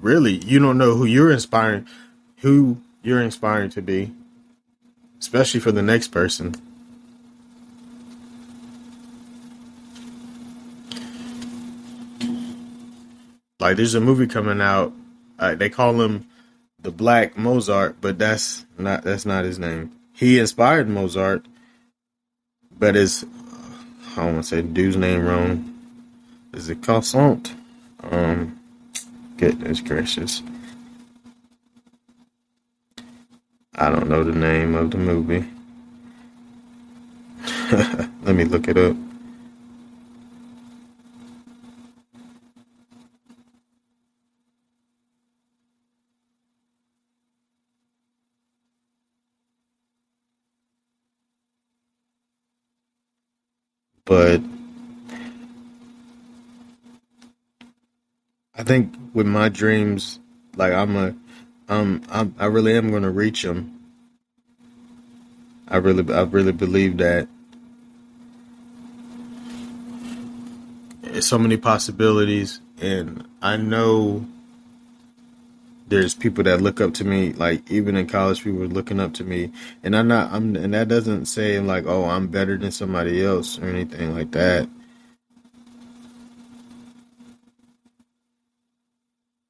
really, 0.01 0.35
you 0.35 0.59
don't 0.59 0.77
know 0.77 0.95
who 0.95 1.05
you're 1.05 1.31
inspiring, 1.31 1.85
who 2.37 2.77
you're 3.03 3.21
inspiring 3.21 3.69
to 3.71 3.81
be, 3.81 4.13
especially 5.19 5.59
for 5.59 5.73
the 5.73 5.81
next 5.81 6.09
person. 6.09 6.55
Like, 13.63 13.77
there's 13.77 13.95
a 13.95 14.01
movie 14.01 14.27
coming 14.27 14.59
out. 14.59 14.91
Uh, 15.39 15.55
they 15.55 15.69
call 15.69 16.01
him 16.01 16.27
the 16.81 16.91
Black 16.91 17.37
Mozart, 17.37 17.95
but 18.01 18.19
that's 18.19 18.65
not 18.77 19.05
that's 19.05 19.25
not 19.25 19.45
his 19.45 19.57
name. 19.57 19.93
He 20.11 20.37
inspired 20.37 20.89
Mozart, 20.89 21.45
but 22.77 22.95
his 22.95 23.25
I 24.11 24.15
don't 24.17 24.33
want 24.33 24.43
to 24.43 24.49
say 24.49 24.57
the 24.57 24.67
dude's 24.67 24.97
name 24.97 25.25
wrong. 25.25 25.79
Is 26.53 26.69
it 26.69 26.83
Croissant? 26.83 27.55
Um, 28.01 28.59
goodness 29.37 29.79
gracious. 29.79 30.43
I 33.75 33.89
don't 33.89 34.09
know 34.09 34.25
the 34.25 34.37
name 34.37 34.75
of 34.75 34.91
the 34.91 34.97
movie. 34.97 35.47
Let 38.23 38.35
me 38.35 38.43
look 38.43 38.67
it 38.67 38.77
up. 38.77 38.97
But 54.05 54.41
I 58.55 58.63
think 58.63 58.93
with 59.13 59.27
my 59.27 59.49
dreams, 59.49 60.19
like 60.55 60.73
I'm 60.73 60.95
a, 60.95 61.15
um, 61.69 62.01
I'm, 62.09 62.35
I 62.37 62.45
really 62.45 62.75
am 62.77 62.91
going 62.91 63.03
to 63.03 63.09
reach 63.09 63.41
them. 63.43 63.79
I 65.67 65.77
really, 65.77 66.13
I 66.13 66.21
really 66.23 66.51
believe 66.51 66.97
that. 66.97 67.27
There's 71.01 71.27
so 71.27 71.37
many 71.37 71.57
possibilities, 71.57 72.59
and 72.81 73.27
I 73.41 73.57
know 73.57 74.25
there's 75.93 76.15
people 76.15 76.43
that 76.45 76.61
look 76.61 76.81
up 76.81 76.93
to 76.95 77.05
me 77.05 77.33
like 77.33 77.69
even 77.71 77.97
in 77.97 78.07
college 78.07 78.43
people 78.43 78.63
are 78.63 78.67
looking 78.67 78.99
up 78.99 79.13
to 79.15 79.25
me. 79.25 79.51
And 79.83 79.95
i'm 79.95 80.07
not 80.09 80.31
i'm 80.33 80.55
and 80.57 80.73
that 80.73 80.89
doesn't 80.89 81.27
say 81.27 81.59
like 81.59 81.85
oh 81.87 82.05
i'm 82.05 82.27
better 82.27 82.57
than 82.57 82.71
somebody 82.71 83.25
else 83.25 83.59
or 83.59 83.65
anything 83.67 84.15
like 84.15 84.31
that. 84.31 84.69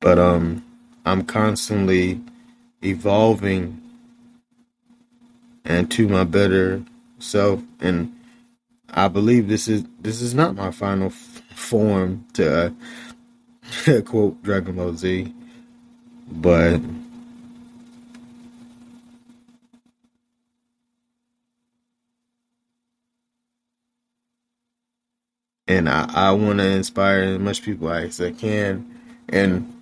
But 0.01 0.19
um 0.19 0.65
i'm 1.05 1.25
constantly 1.25 2.21
evolving 2.83 3.81
and 5.65 5.91
to 5.91 6.07
my 6.09 6.25
better 6.25 6.83
self. 7.19 7.61
And 7.81 8.13
i 8.91 9.07
believe 9.07 9.47
this 9.49 9.67
is 9.67 9.85
this 10.01 10.21
is 10.21 10.33
not 10.35 10.55
my 10.55 10.71
final 10.71 11.07
f- 11.07 11.43
form 11.55 12.25
to 12.33 12.67
uh, 13.87 14.01
quote 14.05 14.41
dragon 14.43 14.75
ball 14.77 14.93
z 14.95 15.33
but 16.41 16.81
and 25.67 25.89
I, 25.89 26.09
I 26.13 26.31
want 26.31 26.59
to 26.59 26.65
inspire 26.65 27.21
as 27.21 27.39
much 27.39 27.61
people 27.63 27.89
as 27.91 28.19
I 28.19 28.31
can. 28.31 28.99
And 29.29 29.73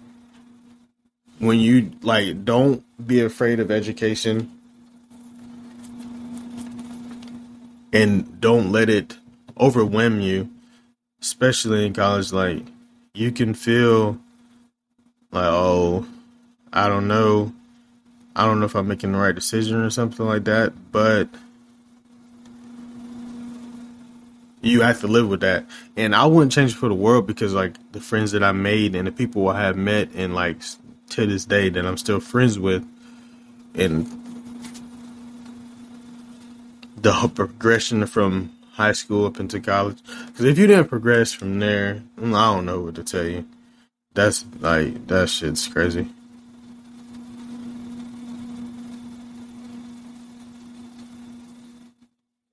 when 1.39 1.59
you 1.59 1.91
like, 2.01 2.45
don't 2.45 2.83
be 3.05 3.21
afraid 3.21 3.59
of 3.59 3.71
education, 3.71 4.51
and 7.91 8.39
don't 8.39 8.71
let 8.71 8.89
it 8.89 9.17
overwhelm 9.59 10.21
you, 10.21 10.49
especially 11.21 11.85
in 11.85 11.93
college. 11.93 12.31
Like, 12.31 12.65
you 13.13 13.31
can 13.31 13.53
feel 13.53 14.19
like, 15.31 15.45
oh, 15.45 16.05
I 16.73 16.87
don't 16.87 17.07
know. 17.07 17.53
I 18.35 18.45
don't 18.45 18.59
know 18.59 18.65
if 18.65 18.75
I'm 18.75 18.87
making 18.87 19.11
the 19.11 19.17
right 19.17 19.35
decision 19.35 19.81
or 19.81 19.89
something 19.89 20.25
like 20.25 20.45
that, 20.45 20.73
but 20.91 21.27
you 24.61 24.81
have 24.81 25.01
to 25.01 25.07
live 25.07 25.27
with 25.27 25.41
that. 25.41 25.65
And 25.97 26.15
I 26.15 26.25
wouldn't 26.25 26.51
change 26.51 26.71
it 26.71 26.75
for 26.75 26.87
the 26.87 26.95
world 26.95 27.27
because 27.27 27.53
like 27.53 27.75
the 27.91 27.99
friends 27.99 28.31
that 28.31 28.43
I 28.43 28.51
made 28.51 28.95
and 28.95 29.07
the 29.07 29.11
people 29.11 29.49
I 29.49 29.61
have 29.61 29.75
met 29.75 30.09
and 30.15 30.33
like 30.33 30.61
to 31.09 31.25
this 31.25 31.45
day 31.45 31.69
that 31.69 31.85
I'm 31.85 31.97
still 31.97 32.19
friends 32.19 32.57
with 32.57 32.87
and 33.75 34.05
the 36.97 37.31
progression 37.33 38.05
from 38.05 38.55
high 38.73 38.91
school 38.93 39.25
up 39.25 39.39
into 39.39 39.59
college. 39.59 39.99
Because 40.27 40.45
if 40.45 40.57
you 40.57 40.67
didn't 40.67 40.87
progress 40.87 41.33
from 41.33 41.59
there, 41.59 42.03
mm, 42.17 42.35
I 42.35 42.53
don't 42.53 42.65
know 42.65 42.81
what 42.81 42.95
to 42.95 43.03
tell 43.03 43.25
you. 43.25 43.45
That's 44.13 44.45
like 44.59 45.07
that 45.07 45.29
shit's 45.29 45.67
crazy. 45.67 46.07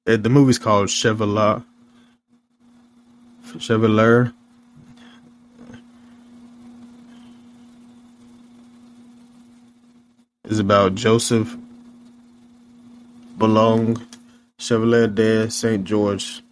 Uh, 0.09 0.17
the 0.17 0.31
movie's 0.31 0.59
called 0.59 0.89
Chevalier. 0.89 1.63
Chevalier. 3.59 4.33
It's 10.45 10.59
about 10.59 10.95
Joseph 10.95 11.55
Boulogne, 13.37 13.99
Chevalier 14.59 15.09
de 15.09 15.51
Saint 15.51 15.85
George. 15.85 16.43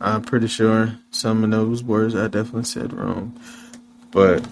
I'm 0.00 0.22
pretty 0.22 0.46
sure 0.46 0.98
some 1.10 1.44
of 1.44 1.50
those 1.50 1.84
words 1.84 2.14
I 2.14 2.28
definitely 2.28 2.64
said 2.64 2.94
wrong, 2.94 3.38
but 4.10 4.42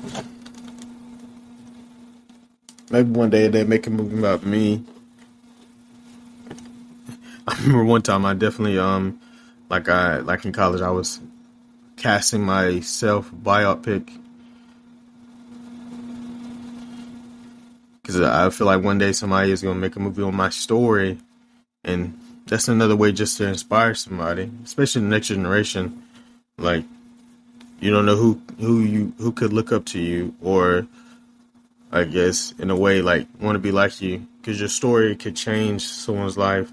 maybe 2.90 3.08
one 3.08 3.30
day 3.30 3.48
they 3.48 3.64
make 3.64 3.86
a 3.86 3.90
movie 3.90 4.18
about 4.18 4.44
me 4.44 4.84
I 7.48 7.56
remember 7.60 7.84
one 7.84 8.02
time 8.02 8.24
I 8.24 8.34
definitely 8.34 8.78
um 8.78 9.20
like 9.70 9.88
I 9.88 10.18
like 10.18 10.44
in 10.44 10.52
college 10.52 10.80
I 10.80 10.90
was 10.90 11.20
casting 11.96 12.42
myself 12.42 13.30
biopic 13.30 14.10
because 18.02 18.20
I 18.20 18.50
feel 18.50 18.66
like 18.66 18.82
one 18.82 18.98
day 18.98 19.12
somebody 19.12 19.50
is 19.50 19.62
gonna 19.62 19.78
make 19.78 19.96
a 19.96 20.00
movie 20.00 20.22
on 20.22 20.34
my 20.34 20.48
story, 20.48 21.18
and 21.84 22.18
that's 22.46 22.68
another 22.68 22.94
way 22.94 23.10
just 23.10 23.36
to 23.38 23.46
inspire 23.48 23.94
somebody, 23.94 24.50
especially 24.64 25.02
the 25.02 25.08
next 25.08 25.28
generation. 25.28 26.02
Like 26.58 26.84
you 27.80 27.90
don't 27.90 28.06
know 28.06 28.16
who 28.16 28.40
who 28.58 28.80
you 28.80 29.12
who 29.18 29.32
could 29.32 29.52
look 29.52 29.72
up 29.72 29.84
to 29.86 30.00
you 30.00 30.34
or 30.40 30.86
I 31.92 32.04
guess 32.04 32.54
in 32.58 32.70
a 32.70 32.76
way 32.76 33.02
like 33.02 33.26
want 33.40 33.56
to 33.56 33.60
be 33.60 33.72
like 33.72 34.00
you 34.00 34.26
because 34.40 34.58
your 34.58 34.68
story 34.68 35.14
could 35.16 35.36
change 35.36 35.86
someone's 35.86 36.38
life 36.38 36.70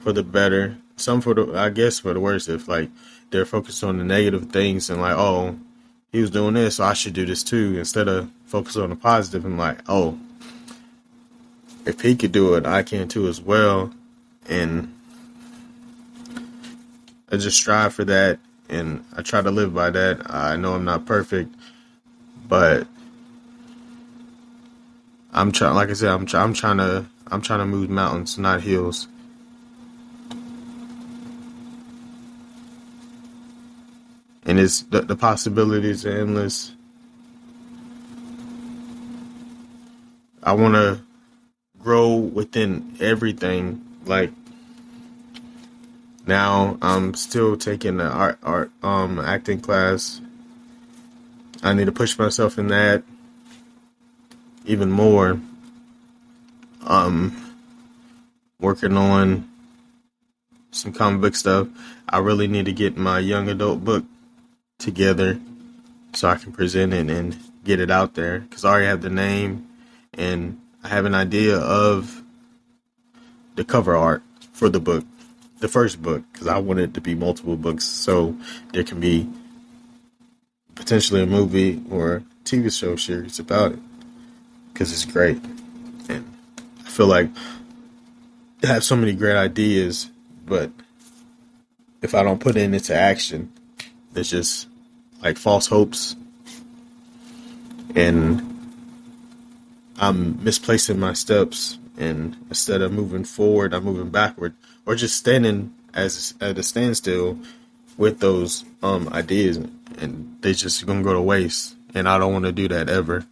for 0.00 0.12
the 0.12 0.22
better, 0.22 0.76
some 0.96 1.20
for 1.20 1.34
the 1.34 1.52
I 1.54 1.70
guess 1.70 2.00
for 2.00 2.14
the 2.14 2.20
worse. 2.20 2.48
If 2.48 2.68
like 2.68 2.90
they're 3.30 3.44
focused 3.44 3.84
on 3.84 3.98
the 3.98 4.04
negative 4.04 4.50
things 4.50 4.90
and 4.90 5.00
like, 5.00 5.16
oh, 5.16 5.58
he 6.12 6.20
was 6.20 6.30
doing 6.30 6.54
this, 6.54 6.76
so 6.76 6.84
I 6.84 6.94
should 6.94 7.12
do 7.12 7.26
this 7.26 7.42
too, 7.42 7.78
instead 7.78 8.08
of 8.08 8.30
focus 8.46 8.76
on 8.76 8.90
the 8.90 8.96
positive 8.96 9.44
and 9.44 9.58
like, 9.58 9.78
oh, 9.88 10.18
if 11.84 12.00
he 12.00 12.16
could 12.16 12.32
do 12.32 12.54
it, 12.54 12.66
I 12.66 12.82
can 12.82 13.08
too 13.08 13.28
as 13.28 13.40
well. 13.40 13.92
And 14.48 14.94
I 17.30 17.36
just 17.36 17.58
strive 17.58 17.94
for 17.94 18.04
that 18.04 18.38
and 18.68 19.04
I 19.16 19.22
try 19.22 19.42
to 19.42 19.50
live 19.50 19.74
by 19.74 19.90
that. 19.90 20.30
I 20.30 20.56
know 20.56 20.74
I'm 20.74 20.84
not 20.84 21.06
perfect, 21.06 21.54
but 22.46 22.86
I'm 25.32 25.52
trying. 25.52 25.74
Like 25.74 25.90
I 25.90 25.92
said, 25.94 26.10
I'm 26.10 26.26
I'm 26.32 26.54
trying 26.54 26.78
to 26.78 27.06
I'm 27.30 27.42
trying 27.42 27.60
to 27.60 27.66
move 27.66 27.90
mountains, 27.90 28.38
not 28.38 28.62
hills. 28.62 29.08
And 34.58 34.64
it's 34.64 34.80
the, 34.80 35.02
the 35.02 35.14
possibilities 35.14 36.04
are 36.04 36.18
endless. 36.18 36.72
I 40.42 40.52
want 40.52 40.74
to 40.74 41.00
grow 41.78 42.16
within 42.16 42.96
everything. 42.98 43.84
Like 44.04 44.32
now, 46.26 46.76
I'm 46.82 47.14
still 47.14 47.56
taking 47.56 47.98
the 47.98 48.08
art 48.08 48.40
art 48.42 48.72
um 48.82 49.20
acting 49.20 49.60
class. 49.60 50.20
I 51.62 51.72
need 51.72 51.86
to 51.86 51.92
push 51.92 52.18
myself 52.18 52.58
in 52.58 52.66
that 52.68 53.04
even 54.64 54.90
more. 54.90 55.40
Um, 56.84 57.54
working 58.58 58.96
on 58.96 59.48
some 60.72 60.92
comic 60.92 61.20
book 61.20 61.36
stuff. 61.36 61.68
I 62.08 62.18
really 62.18 62.48
need 62.48 62.64
to 62.64 62.72
get 62.72 62.96
my 62.96 63.20
young 63.20 63.48
adult 63.48 63.84
book 63.84 64.04
together 64.78 65.38
so 66.14 66.28
I 66.28 66.36
can 66.36 66.52
present 66.52 66.92
it 66.94 67.10
and 67.10 67.36
get 67.64 67.80
it 67.80 67.90
out 67.90 68.14
there 68.14 68.40
because 68.40 68.64
I 68.64 68.70
already 68.70 68.86
have 68.86 69.02
the 69.02 69.10
name 69.10 69.68
and 70.14 70.60
I 70.82 70.88
have 70.88 71.04
an 71.04 71.14
idea 71.14 71.58
of 71.58 72.22
the 73.56 73.64
cover 73.64 73.96
art 73.96 74.22
for 74.52 74.68
the 74.68 74.80
book, 74.80 75.04
the 75.58 75.68
first 75.68 76.00
book, 76.00 76.22
because 76.32 76.46
I 76.46 76.58
want 76.58 76.80
it 76.80 76.94
to 76.94 77.00
be 77.00 77.14
multiple 77.14 77.56
books 77.56 77.84
so 77.84 78.36
there 78.72 78.84
can 78.84 79.00
be 79.00 79.28
potentially 80.76 81.22
a 81.22 81.26
movie 81.26 81.82
or 81.90 82.22
TV 82.44 82.72
show 82.72 82.96
series 82.96 83.38
about 83.38 83.72
it 83.72 83.78
because 84.72 84.92
it's 84.92 85.04
great. 85.04 85.42
And 86.08 86.24
I 86.86 86.88
feel 86.88 87.08
like 87.08 87.28
I 88.62 88.68
have 88.68 88.84
so 88.84 88.96
many 88.96 89.12
great 89.12 89.36
ideas, 89.36 90.08
but 90.46 90.70
if 92.00 92.14
I 92.14 92.22
don't 92.22 92.40
put 92.40 92.56
it 92.56 92.72
into 92.72 92.94
action, 92.94 93.52
it's 94.14 94.30
just 94.30 94.67
like 95.22 95.36
false 95.36 95.66
hopes. 95.66 96.16
And 97.94 98.70
I'm 99.98 100.42
misplacing 100.42 100.98
my 100.98 101.12
steps. 101.12 101.78
And 101.96 102.36
instead 102.48 102.80
of 102.80 102.92
moving 102.92 103.24
forward, 103.24 103.74
I'm 103.74 103.84
moving 103.84 104.10
backward 104.10 104.54
or 104.86 104.94
just 104.94 105.16
standing 105.16 105.74
as 105.94 106.34
at 106.40 106.58
a 106.58 106.62
standstill 106.62 107.38
with 107.96 108.20
those 108.20 108.64
um, 108.82 109.08
ideas. 109.12 109.56
And 109.56 110.38
they 110.40 110.52
just 110.52 110.80
to 110.80 111.02
go 111.02 111.12
to 111.12 111.20
waste. 111.20 111.74
And 111.94 112.08
I 112.08 112.18
don't 112.18 112.32
want 112.32 112.44
to 112.44 112.52
do 112.52 112.68
that 112.68 112.88
ever. 112.88 113.24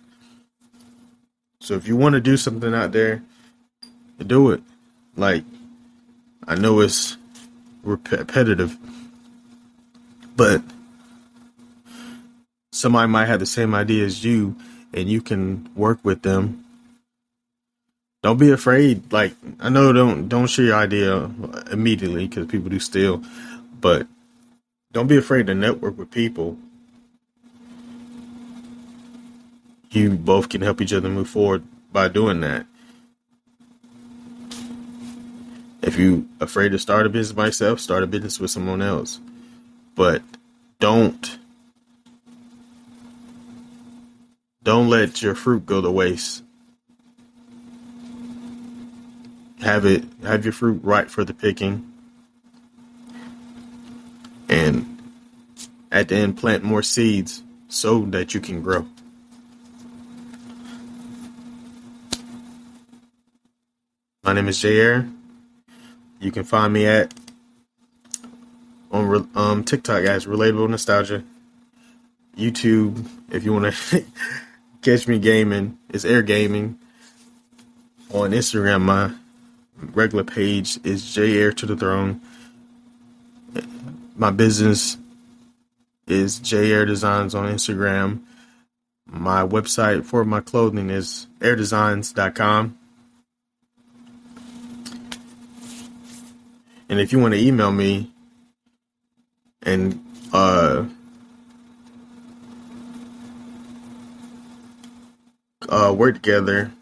So 1.61 1.75
if 1.75 1.87
you 1.87 1.97
want 1.97 2.15
to 2.15 2.21
do 2.21 2.37
something 2.37 2.75
out 2.75 2.93
there, 2.93 3.23
do 4.25 4.51
it. 4.51 4.63
Like, 5.17 5.45
I 6.47 6.55
know 6.55 6.81
it's 6.81 7.17
repetitive, 7.83 8.77
but 10.37 10.63
somebody 12.77 13.11
might 13.11 13.27
have 13.27 13.41
the 13.41 13.47
same 13.47 13.75
idea 13.75 14.05
as 14.05 14.25
you 14.25 14.57
and 14.93 15.09
you 15.09 15.21
can 15.21 15.69
work 15.75 15.99
with 16.03 16.23
them. 16.23 16.65
Don't 18.23 18.39
be 18.39 18.51
afraid. 18.51 19.13
Like, 19.13 19.35
I 19.61 19.69
know 19.69 19.93
don't, 19.93 20.29
don't 20.29 20.47
share 20.47 20.65
your 20.67 20.77
idea 20.77 21.31
immediately 21.71 22.27
because 22.27 22.47
people 22.47 22.71
do 22.71 22.81
steal 22.81 23.23
but 23.81 24.07
don't 24.93 25.07
be 25.07 25.17
afraid 25.17 25.47
to 25.47 25.55
network 25.55 25.99
with 25.99 26.11
people 26.11 26.57
you 29.97 30.11
both 30.11 30.49
can 30.49 30.61
help 30.61 30.81
each 30.81 30.93
other 30.93 31.09
move 31.09 31.29
forward 31.29 31.65
by 31.93 32.09
doing 32.09 32.41
that. 32.41 32.67
If 35.83 35.99
you 35.99 36.29
afraid 36.41 36.73
to 36.73 36.79
start 36.79 37.07
a 37.07 37.09
business 37.09 37.35
by 37.35 37.47
yourself, 37.47 37.81
start 37.81 38.03
a 38.03 38.07
business 38.07 38.39
with 38.39 38.51
someone 38.51 38.83
else. 38.83 39.21
But 39.95 40.23
don't 40.81 41.39
don't 44.67 44.89
let 44.89 45.23
your 45.23 45.37
fruit 45.37 45.65
go 45.65 45.81
to 45.81 45.89
waste. 45.89 46.43
Have 49.61 49.87
it 49.87 50.03
have 50.25 50.45
your 50.45 50.53
fruit 50.53 50.81
right 50.83 51.09
for 51.09 51.25
the 51.25 51.33
picking. 51.33 51.93
And 54.49 54.99
at 55.93 56.09
the 56.09 56.17
end 56.17 56.37
plant 56.37 56.65
more 56.65 56.83
seeds 56.83 57.45
so 57.69 58.01
that 58.07 58.35
you 58.35 58.41
can 58.41 58.61
grow. 58.61 58.89
My 64.25 64.33
name 64.33 64.49
is 64.49 64.59
Jair. 64.59 65.15
You 66.19 66.33
can 66.33 66.43
find 66.43 66.73
me 66.73 66.87
at 66.87 67.15
on 68.91 69.31
um, 69.37 69.63
TikTok 69.63 70.03
as 70.03 70.27
Relatable 70.27 70.69
Nostalgia. 70.69 71.23
YouTube, 72.37 73.07
if 73.31 73.45
you 73.45 73.53
want 73.53 73.73
to 73.73 74.05
catch 74.87 75.09
me 75.09 75.19
gaming, 75.19 75.77
It's 75.89 76.05
Air 76.05 76.23
Gaming. 76.23 76.79
On 78.15 78.31
Instagram, 78.31 78.83
my 78.83 79.11
regular 79.77 80.23
page 80.23 80.79
is 80.85 81.13
J 81.13 81.37
Air 81.41 81.53
to 81.55 81.67
the 81.67 81.77
Throne. 81.77 82.21
My 84.15 84.31
business 84.31 84.97
is 86.07 86.39
J 86.39 86.71
Air 86.71 86.87
Designs 86.87 87.35
on 87.35 87.53
Instagram. 87.53 88.21
My 89.07 89.45
website 89.45 90.05
for 90.05 90.25
my 90.25 90.41
clothing 90.41 90.89
is 90.91 91.27
airdesigns.com. 91.41 92.79
And 96.89 97.01
if 97.01 97.13
you 97.13 97.19
want 97.19 97.35
to 97.35 97.41
email 97.41 97.73
me 97.73 98.13
and 99.63 100.01
uh, 100.33 100.85
uh, 105.69 105.95
work 105.97 106.17
together, 106.17 106.73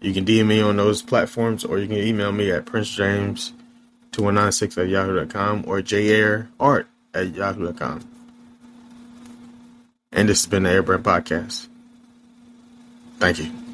you 0.00 0.14
can 0.14 0.24
DM 0.24 0.46
me 0.46 0.60
on 0.60 0.76
those 0.76 1.02
platforms 1.02 1.64
or 1.64 1.78
you 1.78 1.86
can 1.86 1.98
email 1.98 2.32
me 2.32 2.50
at 2.50 2.64
princejames2196 2.64 4.78
at 4.78 4.88
yahoo.com 4.88 5.62
or 5.66 5.80
jairart 5.80 6.86
at 7.14 7.34
yahoo.com. 7.34 8.00
And 10.12 10.28
this 10.28 10.42
has 10.42 10.50
been 10.50 10.64
the 10.64 10.70
Airbrand 10.70 11.02
Podcast. 11.02 11.68
Thank 13.18 13.38
you. 13.38 13.69